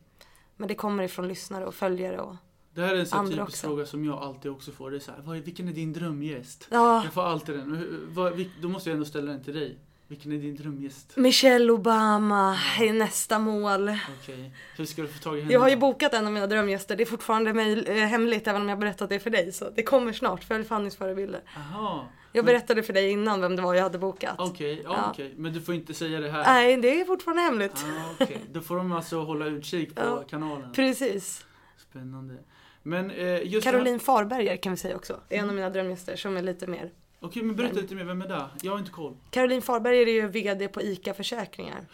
[0.56, 2.36] Men det kommer ifrån lyssnare och följare och
[2.74, 3.66] Det här är en sån typisk också.
[3.66, 4.90] fråga som jag alltid också får.
[4.90, 6.68] Det är så här, vad är, vilken är din drömgäst?
[6.70, 8.50] ja, Jag får alltid den.
[8.62, 9.78] Då måste jag ändå ställa den till dig.
[10.08, 11.16] Vilken är din drömgäst?
[11.16, 13.90] Michelle Obama är nästa mål.
[14.22, 15.52] Okej, hur ska du få tag i henne?
[15.52, 16.96] Jag har ju bokat en av mina drömgäster.
[16.96, 19.52] Det är fortfarande mig, eh, hemligt även om jag berättat det för dig.
[19.52, 20.44] Så det kommer snart.
[20.44, 21.40] Följ Fannys förebilder.
[21.56, 22.08] Aha.
[22.32, 24.34] Jag Men- berättade för dig innan vem det var jag hade bokat.
[24.38, 25.10] Okej, ja, Ja.
[25.12, 25.34] okej.
[25.36, 26.44] Men du får inte säga det här?
[26.44, 27.72] Nej, det är fortfarande hemligt.
[27.86, 28.40] Ah, okej.
[28.52, 30.22] Då får de alltså hålla utkik på Ja.
[30.30, 30.72] kanalen.
[30.72, 31.44] Precis.
[31.90, 32.34] Spännande.
[32.82, 35.20] Men eh, just Caroline Farberger kan vi säga också.
[35.28, 36.90] Det är en av mina drömgäster som är lite mer.
[37.20, 38.04] Okej, men berätta lite mer.
[38.04, 38.44] Vem är det?
[38.62, 39.16] Jag har inte koll.
[39.30, 41.86] Caroline Farberger är ju VD på ICA Försäkringar.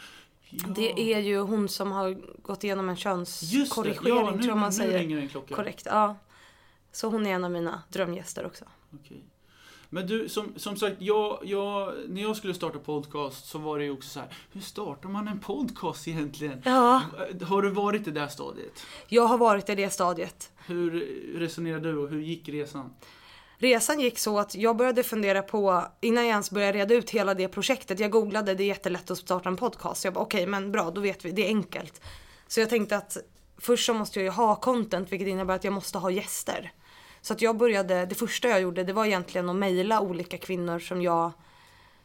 [0.51, 0.69] Ja.
[0.77, 4.77] Det är ju hon som har gått igenom en könskorrigering Ja, nu, tror man nu
[4.77, 4.99] säger.
[4.99, 5.55] ringer en klocka.
[5.55, 6.17] Korrekt, ja.
[6.93, 8.65] Så hon är en av mina drömgäster också.
[8.95, 9.23] Okej.
[9.95, 13.85] Men du, som, som sagt, jag, jag, när jag skulle starta podcast så var det
[13.85, 14.29] ju också så här.
[14.53, 16.63] Hur startar man en podcast egentligen?
[16.65, 17.03] Ja,
[17.43, 18.87] Har du varit i det där stadiet?
[19.09, 20.51] jag har varit i det stadiet.
[20.67, 20.91] Hur
[21.39, 22.91] resonerade du och hur gick resan?
[23.63, 27.35] Resan gick så att jag började fundera på, innan jag ens började reda ut hela
[27.35, 30.05] det projektet, jag googlade, det är jättelätt att starta en podcast.
[30.05, 32.01] Jag bara okej men bra, då vet vi, det är enkelt.
[32.47, 33.17] Så jag tänkte att
[33.59, 36.73] först så måste jag ju ha content vilket innebär att jag måste ha gäster.
[37.21, 40.79] Så att jag började, det första jag gjorde det var egentligen att mejla olika kvinnor
[40.79, 41.33] som jag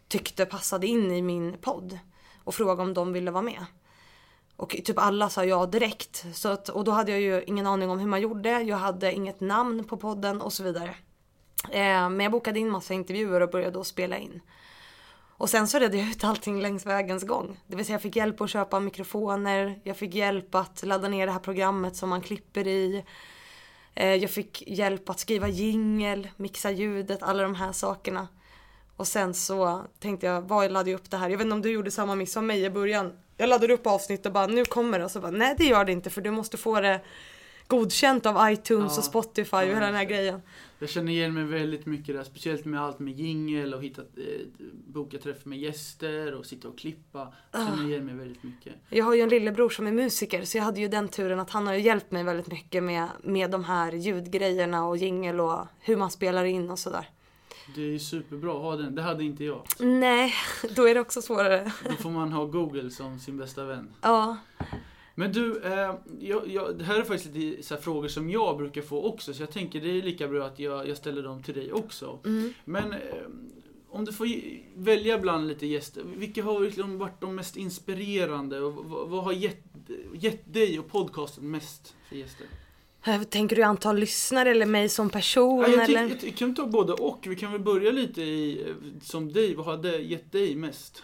[0.08, 2.00] tyckte passade in i min podd.
[2.44, 3.66] Och fråga om de ville vara med.
[4.56, 6.26] Och typ alla sa ja direkt.
[6.34, 8.62] Så att, och då hade jag ju ingen aning om hur man gjorde.
[8.62, 10.96] Jag hade inget namn på podden och så vidare.
[11.64, 14.42] Eh, men jag bokade in massa intervjuer och började då spela in.
[15.38, 17.60] Och sen så redde jag ut allting längs vägens gång.
[17.68, 21.26] Det vill säga jag fick hjälp att köpa mikrofoner, jag fick hjälp att ladda ner
[21.26, 23.04] det här programmet som man klipper i.
[23.96, 28.28] Eh, jag fick hjälp att skriva jingel, mixa ljudet, alla de här sakerna.
[28.98, 31.30] Och sen så tänkte jag, vad laddar jag upp det här?
[31.30, 33.14] Jag vet inte om du gjorde samma miss som mig i början.
[33.38, 35.06] Jag laddade upp avsnitt och bara, nu kommer det.
[35.06, 37.02] Och så bara, nej det gör det inte för du måste få det
[37.68, 38.98] godkänt av iTunes Ja.
[38.98, 40.42] och Spotify och Ja, hela den här grejen.
[40.80, 44.46] Jag känner igen mig väldigt mycket där, speciellt med allt med jingel och hitta, eh,
[44.88, 47.34] boka träff med gäster och sitta och klippa.
[47.52, 47.66] Jag Ah.
[47.68, 48.74] känner igen mig väldigt mycket.
[48.90, 51.50] Jag har ju en lillebror som är musiker så jag hade ju den turen att
[51.50, 55.60] han har ju hjälpt mig väldigt mycket med, med de här ljudgrejerna och jingel och
[55.80, 57.10] hur man spelar in och sådär.
[57.76, 59.64] Det är ju superbra att ha den, det hade inte jag.
[59.80, 60.34] Nej,
[60.76, 61.72] då är det också svårare.
[61.90, 63.94] Då får man ha Google som sin bästa vän.
[64.02, 64.38] Ja,
[65.20, 68.58] Men du, eh, jag, jag, det här är faktiskt lite så här frågor som jag
[68.58, 71.44] brukar få också, så jag tänker det är lika bra att jag, jag ställer dem
[71.44, 72.20] till dig också.
[72.26, 72.54] mm.
[72.66, 73.00] Men eh,
[73.90, 74.28] om du får
[74.76, 79.32] välja bland lite gäster, vilka har liksom varit de mest inspirerande och vad, vad har
[79.34, 79.64] gett,
[80.14, 82.48] gett dig och podcasten mest för gäster?
[83.06, 86.18] Eh, Tänker du antal lyssnare eller mig som person Ja, jag, eller?
[86.24, 87.20] jag, kan ta både och.
[87.28, 91.04] Vi kan väl börja lite i, eh, som dig, vad hade gett dig mest?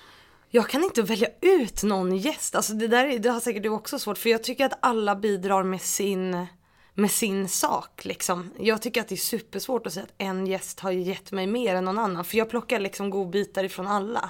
[0.56, 2.56] Jag kan inte välja ut någon gäst.
[2.56, 5.64] Alltså det där det har säkert du också svårt för jag tycker att alla bidrar
[5.64, 6.46] med sin,
[6.94, 8.52] med sin sak liksom.
[8.60, 11.76] Jag tycker att det är supersvårt att säga att en gäst har gett mig mer
[11.76, 14.30] än någon annan för jag plockar liksom godbitar ifrån alla.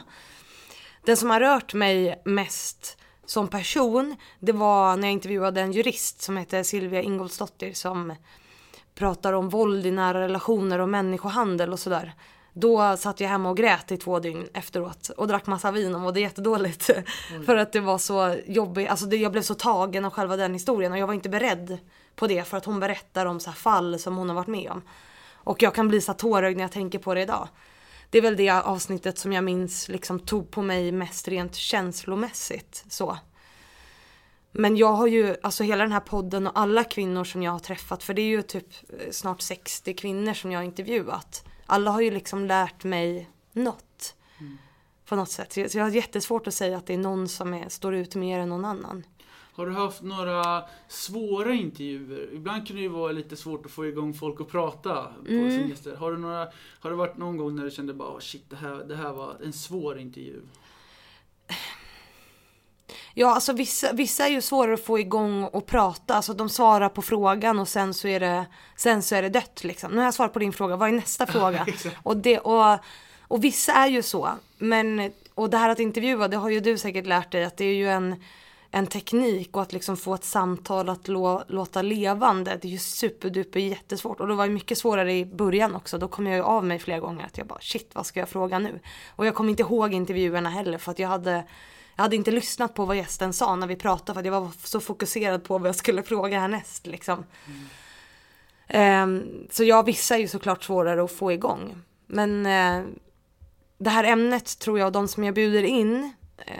[1.06, 6.22] Den som har rört mig mest som person det var när jag intervjuade en jurist
[6.22, 8.14] som heter Silvia Ingolsdottir som
[8.96, 12.14] pratar om våld i nära relationer och människohandel och sådär.
[12.54, 16.02] Då satt jag hemma och grät i två dygn efteråt och drack massa vin och
[16.02, 16.90] mådde jättedåligt.
[17.46, 20.54] för att det var så jobbigt, alltså det, jag blev så tagen av själva den
[20.54, 21.78] historien och jag var inte beredd
[22.16, 24.72] på det för att hon berättar om så här fall som hon har varit med
[24.72, 24.82] om.
[25.34, 27.48] Och jag kan bli så tårögd när jag tänker på det idag.
[28.10, 32.86] Det är väl det avsnittet som jag minns liksom tog på mig mest rent känslomässigt
[32.90, 33.18] så.
[34.52, 37.60] Men jag har ju, alltså hela den här podden och alla kvinnor som jag har
[37.60, 38.68] träffat, för det är ju typ
[39.12, 41.46] snart 60 kvinnor som jag har intervjuat.
[41.66, 44.16] Alla har ju liksom lärt mig något.
[45.06, 45.52] På något sätt.
[45.72, 48.40] Så jag har jättesvårt att säga att det är någon som är, står ut mer
[48.40, 49.04] än någon annan.
[49.56, 52.30] Har du haft några svåra intervjuer?
[52.34, 55.52] Ibland kan det ju vara lite svårt att få igång folk att prata på Mm.
[55.52, 55.96] sin gäster.
[55.96, 56.48] Har, du några,
[56.80, 59.14] har det varit någon gång när du kände bara oh, shit, det här, det här
[59.14, 60.42] var en svår intervju?
[63.16, 66.16] Ja, alltså vissa, vissa är ju svårare att få igång och prata.
[66.16, 68.46] Alltså de svarar på frågan och sen så är det,
[68.76, 69.92] sen så är det dött liksom.
[69.92, 71.66] Nu har jag svarat på din fråga, vad är nästa fråga?
[72.04, 72.80] Och, det, och,
[73.22, 74.30] och vissa är ju så.
[74.58, 77.66] Men, och det här att intervjua, det har ju du säkert lärt dig att det
[77.66, 78.24] är ju en,
[78.72, 82.58] en teknik och att liksom få ett samtal att lå, låta levande.
[82.62, 84.20] Det är ju superduper jättesvårt.
[84.20, 85.98] Och det var ju mycket svårare i början också.
[85.98, 88.30] Då kom jag ju av mig flera gånger att jag bara shit vad ska jag
[88.30, 88.80] fråga nu?
[89.10, 91.44] Och jag kommer inte ihåg intervjuerna heller för att jag hade
[91.96, 94.52] jag hade inte lyssnat på vad gästen sa när vi pratade för att jag var
[94.64, 97.26] så fokuserad på vad jag skulle fråga härnäst liksom.
[98.68, 101.76] Ehm, så ja, vissa är ju såklart svårare att få igång.
[102.08, 102.86] Men eh,
[103.78, 106.54] det här ämnet tror jag de som jag bjuder in, eh,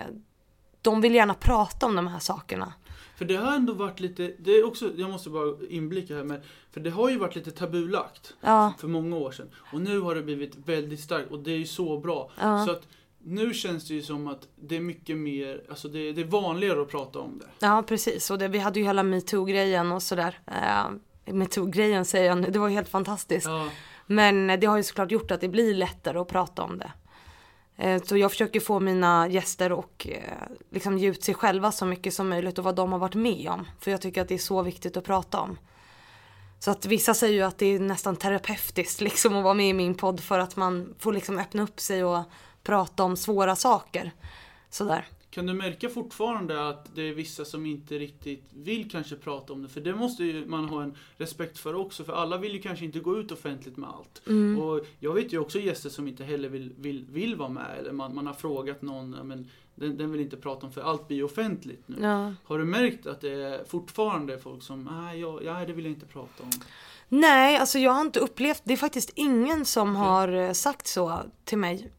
[0.82, 2.74] de vill gärna prata om de här sakerna.
[3.16, 6.42] För det har ändå varit lite, det är också, jag måste bara inblicka här med,
[6.72, 9.50] för det har ju varit lite tabulagt Ja, för många år sedan.
[9.56, 12.32] Och nu har det blivit väldigt starkt och det är ju så bra.
[12.40, 12.66] Ja.
[12.66, 12.88] Så att
[13.24, 16.82] nu känns det ju som att det är mycket mer, alltså det, det är vanligare
[16.82, 17.46] att prata om det.
[17.66, 18.32] ja precis.
[18.32, 20.40] Och det, vi hade ju hela metoo-grejen och sådär.
[20.48, 20.90] Eh,
[21.34, 23.48] metoo-grejen säger jag nu, det var ju helt fantastiskt.
[23.48, 23.68] Ja,
[24.06, 26.92] Men det har ju såklart gjort att det blir lättare att prata om det.
[27.78, 31.86] Eh, Så jag försöker få mina gäster och eh, liksom ge ut sig själva så
[31.86, 33.68] mycket som möjligt och vad de har varit med om.
[33.80, 35.58] För jag tycker att det är så viktigt att prata om.
[36.60, 39.74] Så att vissa säger ju att det är nästan terapeutiskt liksom att vara med i
[39.74, 42.24] min podd för att man får liksom öppna upp sig och
[42.64, 44.12] prata om svåra saker.
[44.70, 45.08] Sådär.
[45.34, 49.62] Kan du märka fortfarande att det är vissa som inte riktigt vill kanske prata om
[49.62, 49.70] det?
[49.70, 52.86] För det måste ju man ha en respekt för också, för alla vill ju kanske
[52.86, 54.22] inte gå ut offentligt med allt.
[54.28, 54.60] Mm.
[54.60, 57.92] Och jag vet ju också gäster som inte heller vill, vill, vill vara med, eller
[57.92, 61.08] man, man har frågat någon, ja, men den, den vill inte prata om för allt
[61.08, 61.98] blir offentligt nu.
[62.02, 62.34] Ja.
[62.44, 65.94] Har du märkt att det är fortfarande folk som, nej, jag, nej det vill jag
[65.94, 66.52] inte prata om.
[67.10, 71.20] Nej, alltså jag har inte upplevt, det är faktiskt ingen som har eh, sagt så
[71.46, 71.92] till mig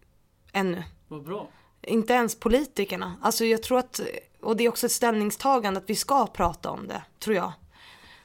[0.54, 0.82] ännu.
[1.08, 1.48] Vad bra.
[1.82, 3.16] Inte ens politikerna.
[3.22, 4.00] Alltså jag tror att,
[4.40, 7.52] och det är också ett ställningstagande att vi ska prata om det, tror jag.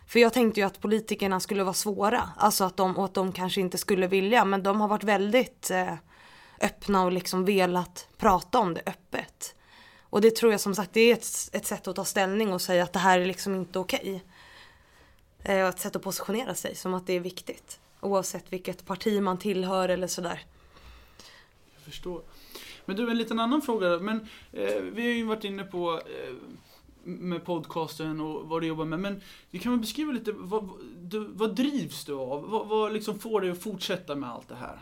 [0.08, 3.32] För jag tänkte ju att politikerna skulle vara svåra, alltså att de, och att de
[3.32, 5.94] kanske inte skulle vilja, men de har varit väldigt eh,
[6.62, 9.56] öppna och liksom velat prata om det öppet.
[10.02, 12.62] Och det tror jag som sagt, det är ett, ett sätt att ta ställning och
[12.62, 14.24] säga att det här är liksom inte okej.
[15.44, 17.80] Eh, och ett sätt att positionera sig som att det är viktigt.
[18.02, 20.46] Oavsett vilket parti man tillhör eller sådär.
[21.90, 22.22] Förstår.
[22.86, 24.00] Men du, en liten annan fråga.
[24.00, 26.34] Men, eh, vi har ju varit inne på eh,
[27.04, 29.00] med podcasten och vad du jobbar med.
[29.00, 29.22] Men
[29.52, 30.70] du kan väl beskriva lite, vad,
[31.02, 32.50] du, vad drivs du av?
[32.50, 34.80] Vad, vad liksom får dig att fortsätta med allt det här?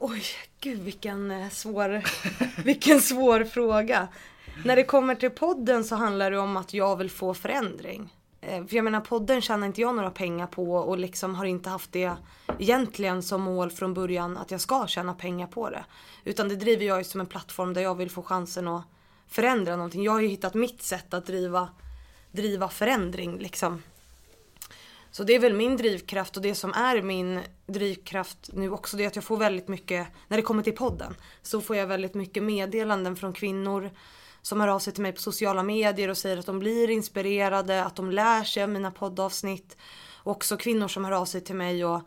[0.00, 0.22] Oj,
[0.60, 2.02] gud vilken eh, svår,
[2.64, 4.08] vilken svår fråga.
[4.64, 8.15] När det kommer till podden så handlar det om att jag vill få förändring.
[8.46, 11.70] Eh, för jag menar podden tjänar inte jag några pengar på och liksom har inte
[11.70, 12.12] haft det
[12.58, 15.84] egentligen som mål från början att jag ska tjäna pengar på det.
[16.24, 18.82] Utan det driver jag ju som en plattform där jag vill få chansen att
[19.28, 20.02] förändra någonting.
[20.02, 21.68] Jag har ju hittat mitt sätt att driva,
[22.32, 23.82] driva förändring liksom.
[25.10, 29.04] Så det är väl min drivkraft och det som är min drivkraft nu också det
[29.04, 32.14] är att jag får väldigt mycket, när det kommer till podden, så får jag väldigt
[32.14, 33.90] mycket meddelanden från kvinnor
[34.46, 37.84] som hör av sig till mig på sociala medier och säger att de blir inspirerade,
[37.84, 39.76] att de lär sig av mina poddavsnitt.
[40.22, 42.02] Och också kvinnor som hör av sig till mig och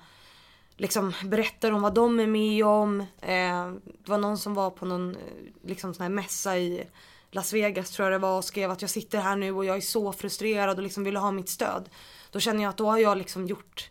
[0.78, 3.02] liksom berättar om vad de är med om.
[3.02, 5.22] Eh, det var någon som var på någon eh,
[5.64, 6.84] liksom sån här mässa i
[7.32, 9.78] Las Vegas tror jag det var och skrev att jag sitter här nu och jag
[9.78, 11.90] är så frustrerad och liksom vill ha mitt stöd.
[12.32, 13.90] Då känner jag att då har jag liksom gjort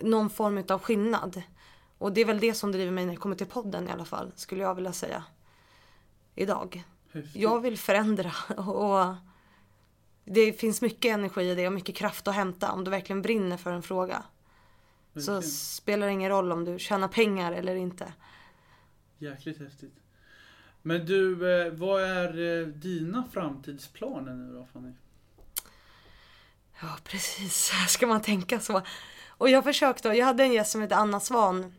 [0.00, 1.42] någon form av skillnad.
[1.98, 4.04] Och det är väl det som driver mig när det kommer till podden i alla
[4.04, 5.24] fall, skulle jag vilja säga.
[6.34, 6.84] Idag.
[7.12, 7.42] Häftigt.
[7.42, 9.14] Jag vill förändra och
[10.24, 13.56] det finns mycket energi i det och mycket kraft att hämta om du verkligen brinner
[13.56, 14.22] för en fråga.
[15.14, 15.42] Så Verkligen.
[15.42, 18.12] spelar det ingen roll om du tjänar pengar eller inte.
[19.18, 19.94] Jäkligt häftigt.
[20.82, 24.92] Men du, eh, vad är eh, dina framtidsplaner nu då Fanny?
[26.80, 27.72] Ja, precis.
[27.88, 28.82] Ska man tänka så?
[29.28, 31.74] Och jag försökte, jag hade en gäst som hette Anna Svan.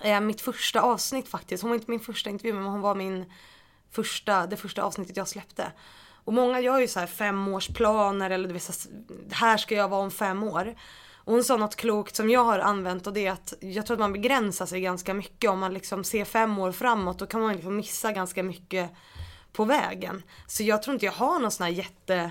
[0.00, 1.62] Eh, mitt första avsnitt faktiskt.
[1.62, 3.32] Hon var inte min första intervju men hon var min
[3.92, 5.72] första, det första avsnittet jag släppte.
[6.24, 9.88] Och många gör ju så här femårsplaner eller du vet, så här, här ska jag
[9.88, 10.74] vara om fem år.
[11.24, 13.94] Och hon sa något klokt som jag har använt och det är att jag tror
[13.94, 17.18] att man begränsar sig ganska mycket om man liksom ser fem år framåt.
[17.18, 18.90] Då kan man liksom missa ganska mycket
[19.52, 20.22] på vägen.
[20.46, 22.30] Så jag tror inte jag har någon sån här jätte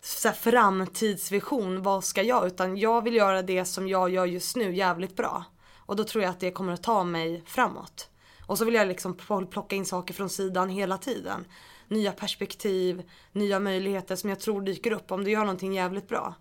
[0.00, 2.46] så här framtidsvision, vad ska jag?
[2.46, 5.44] Utan jag vill göra det som jag gör just nu jävligt bra.
[5.78, 8.08] Och då tror jag att det kommer att ta mig framåt.
[8.52, 9.16] Och så vill jag liksom
[9.50, 11.44] plocka in saker från sidan hela tiden.
[11.88, 16.34] nya perspektiv, nya möjligheter som jag tror dyker upp om du gör någonting jävligt bra.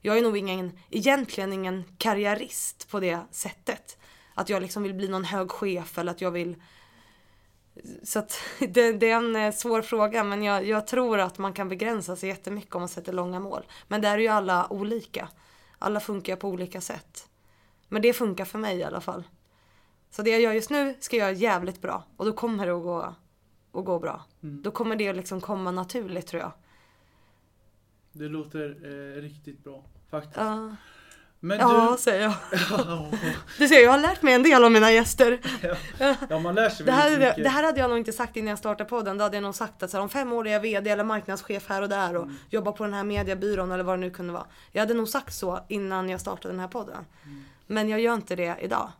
[0.00, 3.98] Jag är nog ingen, egentligen ingen karriärist på det sättet.
[4.34, 6.62] Att jag liksom vill bli någon hög chef eller att jag vill
[8.02, 11.52] så att det, det, är en eh, svår fråga men jag, jag, tror att man
[11.52, 13.62] kan begränsa sig jättemycket om man sätter långa mål.
[13.88, 15.28] Men där är ju alla olika.
[15.78, 17.28] Alla funkar på olika sätt.
[17.88, 19.24] Men det funkar för mig i alla fall.
[20.10, 22.72] Så det jag gör just nu ska jag göra jävligt bra och då kommer det
[22.72, 23.14] att gå,
[23.72, 24.24] att gå bra.
[24.42, 24.62] Mm.
[24.62, 26.52] Då kommer det liksom komma naturligt tror jag.
[28.12, 30.38] Det låter eh, riktigt bra faktiskt.
[30.38, 30.72] Uh.
[31.42, 32.02] Men ja, du...
[32.02, 32.34] säger jag.
[33.58, 35.40] du ser, jag har lärt mig en del av mina gäster.
[35.98, 36.14] ja.
[36.28, 37.36] ja, man lär sig det här, mycket.
[37.36, 39.18] Det här hade jag nog inte sagt innan jag startade podden.
[39.18, 41.04] Då hade jag nog sagt att så här, om fem år är jag VD eller
[41.04, 42.36] marknadschef här och där och mm.
[42.50, 44.46] jobbar på den här mediebyrån eller vad det nu kunde vara.
[44.72, 47.04] Jag hade nog sagt så innan jag startade den här podden.
[47.24, 47.44] Mm.
[47.66, 48.90] Men jag gör inte det idag.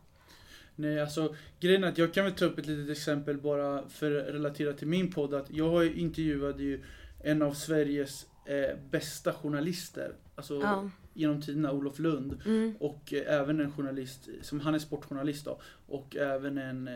[0.81, 4.15] Nej, alltså grejen är att jag kan väl ta upp ett litet exempel bara för
[4.15, 5.33] att relatera till min podd.
[5.33, 6.83] Att jag intervjuade ju
[7.23, 10.13] en av Sveriges eh, bästa journalister.
[10.35, 12.41] Alltså, ja genom tiderna, Olof Lund.
[12.45, 12.75] Mm.
[12.79, 15.61] Och eh, även en journalist, som han är sportjournalist då.
[15.87, 16.87] Och även en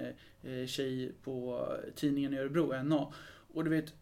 [0.44, 3.14] eh, tjej på tidningen i Örebro, NA.
[3.54, 3.94] Och du vet,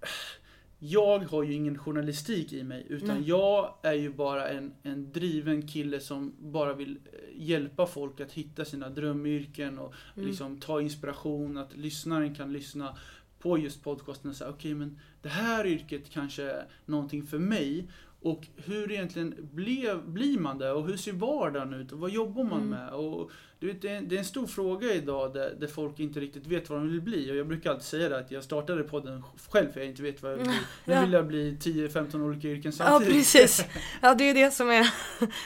[0.85, 2.85] jag har ju ingen journalistik i mig.
[2.89, 3.29] Utan Nej.
[3.29, 8.31] jag är ju bara en, en driven kille som bara vill eh, hjälpa folk att
[8.31, 10.27] hitta sina drömyrken och mm.
[10.27, 11.57] liksom ta inspiration.
[11.57, 12.97] Att lyssnaren kan lyssna
[13.39, 17.39] på just podcasten och säga okej okay, men det här yrket kanske är någonting för
[17.39, 17.87] mig.
[18.21, 20.71] Och hur egentligen blev, blir man det?
[20.71, 21.91] Och hur ser vardagen ut?
[21.91, 22.69] Och vad jobbar man mm.
[22.69, 22.89] med?
[22.89, 23.31] Och,
[23.71, 27.01] det, är, en stor fråga idag där, där, folk inte riktigt vet vad de vill
[27.01, 27.31] bli.
[27.31, 30.21] Och jag brukar alltid säga det att jag startade podden själv för jag inte vet
[30.21, 30.57] vad jag vill bli.
[30.85, 33.07] Nu vill jag bli 10-15 olika yrken samtidigt.
[33.07, 33.65] Ja precis.
[34.01, 34.89] Ja det är det som är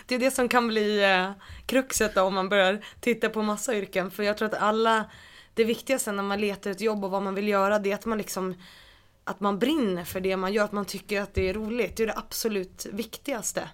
[0.05, 1.32] Det är det som kan bli eh,
[1.65, 4.11] kruxet då, om man börjar titta på massa yrken.
[4.11, 5.05] För jag tror att alla
[5.53, 8.05] Det viktigaste när man letar ett jobb och vad man vill göra det är att
[8.05, 8.55] man liksom
[9.24, 11.97] att man brinner för det man gör, att man tycker att det är roligt.
[11.97, 13.70] Det är det absolut viktigaste.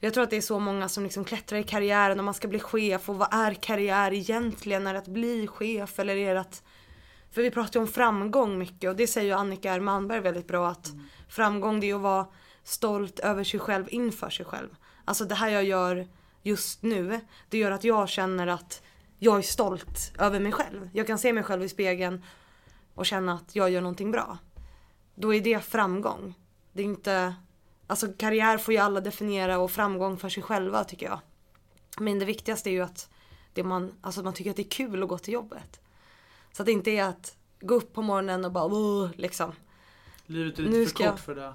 [0.00, 2.48] Jag tror att det är så många som liksom klättrar i karriären och man ska
[2.48, 4.86] bli chef och vad är karriär egentligen?
[4.86, 6.62] Är det att bli chef eller är det att...
[7.30, 9.80] För vi pratar ju om framgång mycket och det säger ju Annika R.
[9.80, 11.04] Malmberg väldigt bra att mm.
[11.28, 12.26] framgång det är att vara
[12.64, 14.68] stolt över sig själv inför sig själv.
[15.04, 16.08] Alltså det här jag gör
[16.42, 18.82] just nu, det gör att jag känner att
[19.18, 20.90] jag är stolt över mig själv.
[20.92, 22.24] Jag kan se mig själv i spegeln
[22.94, 24.38] och känna att jag gör någonting bra
[25.16, 26.34] då är det framgång.
[26.72, 27.34] Det är inte,
[27.86, 31.20] alltså karriär får ju alla definiera och framgång för sig själva tycker jag.
[31.98, 33.10] Men det viktigaste är ju att
[33.52, 35.80] det man, alltså man tycker att det är kul att gå till jobbet.
[36.52, 39.52] Så att det inte är att gå upp på morgonen och bara liksom.
[40.26, 41.54] Livet är lite nu för kort för det.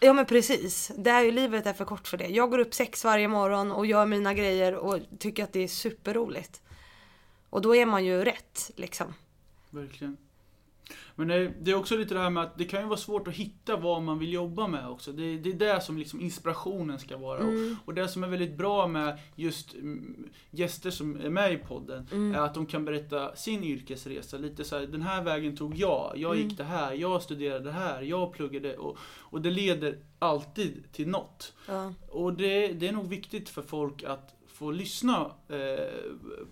[0.00, 0.92] Ja men precis.
[0.96, 2.26] Det är ju, livet är för kort för det.
[2.26, 5.68] Jag går upp sex varje morgon och gör mina grejer och tycker att det är
[5.68, 6.62] superroligt.
[7.50, 9.14] Och då är man ju rätt liksom.
[9.70, 10.16] Verkligen.
[11.14, 11.28] Men
[11.60, 13.76] det är också lite det här med att det kan ju vara svårt att hitta
[13.76, 15.12] vad man vill jobba med också.
[15.12, 17.40] Det, det är det som liksom inspirationen ska vara.
[17.40, 17.76] Mm.
[17.82, 21.56] Och, och, det som är väldigt bra med just mm, gäster som är med i
[21.56, 22.34] podden mm.
[22.34, 24.38] är att de kan berätta sin yrkesresa.
[24.38, 26.56] Lite så här, den här vägen tog jag, jag gick mm.
[26.56, 28.76] det här, jag studerade det här, jag pluggade.
[28.76, 31.52] Och, och det leder alltid till något.
[31.68, 31.92] Ja.
[32.08, 35.56] Och det, det är nog viktigt för folk att få lyssna eh,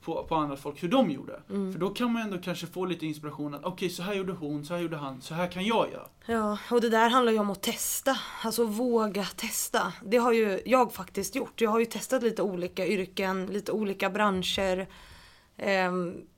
[0.00, 1.40] på, på andra folk, hur de gjorde.
[1.50, 1.72] Mm.
[1.72, 4.32] För då kan man ändå kanske få lite inspiration att okej, okay, så här gjorde
[4.32, 6.09] hon, så här gjorde han, så här kan jag göra.
[6.26, 8.16] Ja, och det där handlar ju om att testa.
[8.42, 9.92] Alltså våga testa.
[10.05, 11.61] Det har ju jag faktiskt gjort.
[11.61, 14.86] Jag har ju testat lite olika yrken, lite olika branscher.
[15.57, 15.92] Eh,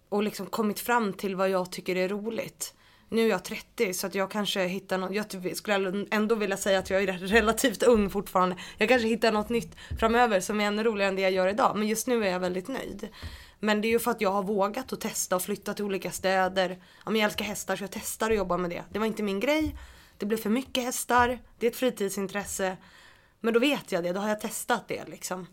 [0.08, 2.74] och liksom kommit fram till vad jag tycker är roligt.
[3.08, 6.78] Nu är jag 30 så att jag kanske hittar något, jag skulle ändå vilja säga
[6.78, 8.56] att jag är relativt ung fortfarande.
[8.78, 11.76] Jag kanske hittar något nytt framöver som är ännu roligare än det jag gör idag.
[11.76, 13.08] Men just nu är jag väldigt nöjd.
[13.60, 16.10] Men det är ju för att jag har vågat att testa och flytta till olika
[16.10, 16.78] städer.
[17.04, 18.84] Ja, men jag älskar hästar så jag testar att jobba med det.
[18.92, 19.76] Det var inte min grej.
[20.18, 21.38] Det blev för mycket hästar.
[21.58, 22.76] Det är ett fritidsintresse.
[23.40, 25.46] Men då vet jag det, då har jag testat det liksom.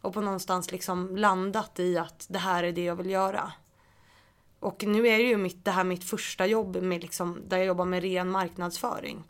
[0.00, 3.52] Och på någonstans liksom landat i att det här är det jag vill göra.
[4.62, 7.66] Och nu är det ju mitt, det här mitt första jobb med liksom, där jag
[7.66, 9.24] jobbar med ren marknadsföring.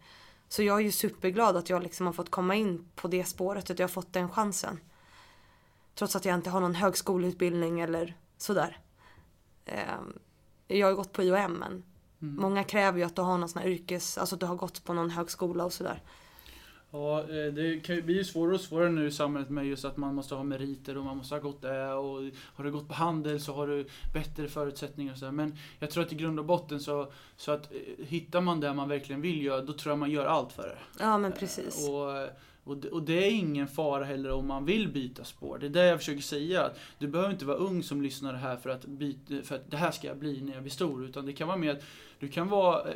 [0.48, 3.70] Så jag är ju superglad att jag liksom har fått komma in på det spåret,
[3.70, 4.80] att jag har fått den chansen.
[5.94, 8.80] Trots att jag inte har någon högskoleutbildning eller sådär.
[9.64, 10.18] Ehm,
[10.68, 11.82] jag har gått på IOM men
[12.22, 12.36] mm.
[12.36, 14.84] många kräver ju att du har någon sån här yrkes, alltså att du har gått
[14.84, 16.02] på någon högskola och sådär.
[16.92, 20.14] Ja, eh, det kan ju svårare och svårare nu i samhället med just att man
[20.14, 23.40] måste ha meriter och man måste ha gått det och har du gått på handel
[23.40, 26.80] så har du bättre förutsättningar och så Men jag tror att i grund och botten
[26.80, 30.10] så, så att eh, hittar man det man verkligen vill göra, då tror jag man
[30.10, 30.78] gör allt för det.
[31.04, 31.88] Ja, men precis.
[31.88, 32.28] Och
[32.64, 35.58] Och det, och det är ingen fara heller om man vill byta spår.
[35.60, 36.62] Det är det jag försöker säga.
[36.64, 39.76] Att du behöver inte vara ung som lyssnar här för att, byta, för att det
[39.76, 41.04] här ska jag bli när jag blir stor.
[41.04, 41.82] Utan det kan vara mer att
[42.22, 42.94] du kan vara eh,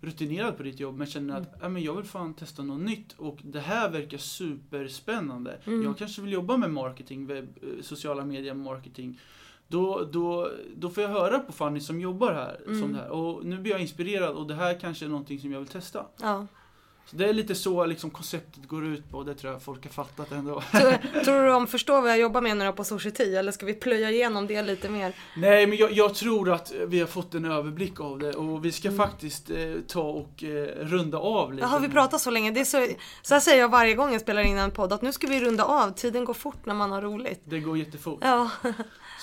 [0.00, 3.38] rutinerad på ditt jobb men känner att men jag vill fan testa något nytt och
[3.42, 5.58] det här verkar superspännande.
[5.64, 5.82] Mm.
[5.82, 9.20] Jag kanske vill jobba med marketing, webb, eh, sociala medier marketing.
[9.68, 12.80] Då, då, då får jag höra på Fanny som jobbar här, Mm.
[12.80, 13.08] som det här.
[13.10, 16.06] Och nu blir jag inspirerad och det här kanske är någonting som jag vill testa.
[16.20, 16.46] Ja.
[17.10, 19.84] Så det är lite så liksom konceptet går ut på och det tror jag folk
[19.84, 20.60] har fattat ändå.
[20.60, 23.66] Tror, tror du de förstår vad jag jobbar med nu då på Society eller ska
[23.66, 25.14] vi plöja igenom det lite mer?
[25.36, 28.72] Nej men jag, jag tror att vi har fått en överblick av det och vi
[28.72, 28.98] ska Mm.
[29.08, 29.56] faktiskt eh,
[29.88, 30.48] ta och eh,
[30.86, 31.66] runda av lite.
[31.66, 32.50] Har vi pratat så länge?
[32.50, 32.88] Det är så,
[33.22, 35.40] så här säger jag varje gång jag spelar in en podd att nu ska vi
[35.40, 35.90] runda av.
[35.90, 37.40] Tiden går fort när man har roligt.
[37.44, 38.18] Det går jättefort.
[38.22, 38.50] Ja.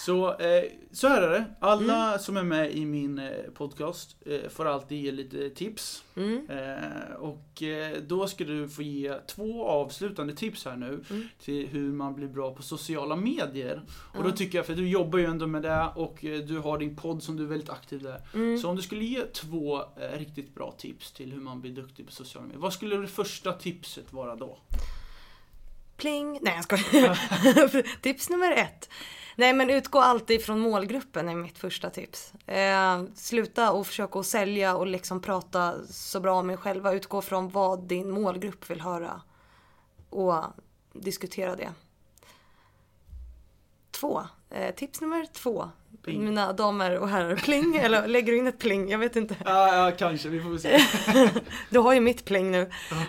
[0.05, 1.45] Så, eh, så här är det.
[1.59, 2.19] Alla Mm.
[2.19, 6.03] som är med i min eh, podcast eh, får alltid ge lite tips.
[6.15, 6.47] Mm.
[6.49, 11.27] Eh, och eh, då ska du få ge två avslutande tips här nu Mm.
[11.39, 13.81] till hur man blir bra på sociala medier.
[14.17, 16.77] Och då tycker jag, för du jobbar ju ändå med det och eh, du har
[16.77, 18.21] din podd som du är väldigt aktiv där.
[18.33, 18.57] Mm.
[18.57, 19.81] Så om du skulle ge två
[20.13, 22.61] riktigt bra tips till hur man blir duktig på sociala medier.
[22.61, 24.57] Vad skulle det första tipset vara då?
[25.97, 26.39] Pling!
[26.41, 27.19] Nej jag skojar.
[28.01, 28.89] tips nummer ett.
[29.35, 32.33] Nej men utgå alltid från målgruppen är mitt första tips.
[32.47, 36.93] Eh, sluta och försöka att sälja och liksom prata så bra om er själva.
[36.93, 39.21] Utgå från vad din målgrupp vill höra.
[40.09, 40.43] Och
[40.93, 41.69] diskutera det.
[43.91, 44.23] Två.
[44.49, 45.69] Eh, tips nummer två.
[46.03, 46.25] Pling.
[46.25, 47.35] Mina damer och herrar.
[47.35, 47.75] Pling!
[47.83, 48.89] Eller lägger du in ett pling?
[48.89, 49.35] Jag vet inte.
[49.45, 50.29] Ja, ja kanske.
[50.29, 50.79] Vi får väl se.
[51.69, 52.61] Du har ju mitt pling nu.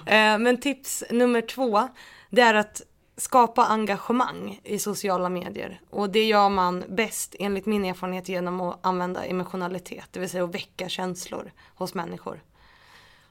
[0.07, 1.89] Eh, men tips nummer två,
[2.31, 2.83] det är att
[3.17, 5.81] skapa engagemang i sociala medier.
[5.91, 10.09] Och det gör man bäst, enligt min erfarenhet, genom att använda emotionalitet.
[10.11, 12.43] Det vill säga att väcka känslor hos människor.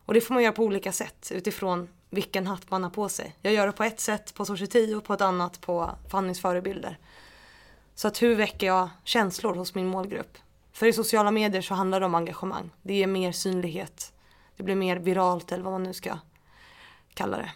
[0.05, 3.36] Och det får man göra på olika sätt utifrån vilken hatt man har på sig.
[3.41, 6.97] Jag gör det på ett sätt på Society och på ett annat på Fannys förebilder.
[7.95, 10.38] Så att hur väcker jag känslor hos min målgrupp?
[10.71, 12.69] För i sociala medier så handlar det om engagemang.
[12.81, 14.13] Det ger mer synlighet.
[14.55, 16.17] Det blir mer viralt eller vad man nu ska
[17.13, 17.51] kalla det.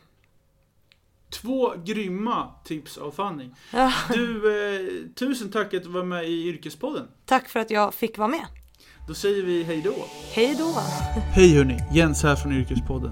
[1.30, 3.50] Två grymma tips av Fanny.
[3.74, 4.36] Ja, Du,
[4.76, 7.08] eh, tusen tack att du var med i Yrkespodden.
[7.26, 8.46] tack för att jag fick vara med.
[9.08, 9.94] Då säger vi hej då.
[10.34, 10.74] Hej då!
[11.34, 13.12] Hej hörni, Jens här från Yrkespodden.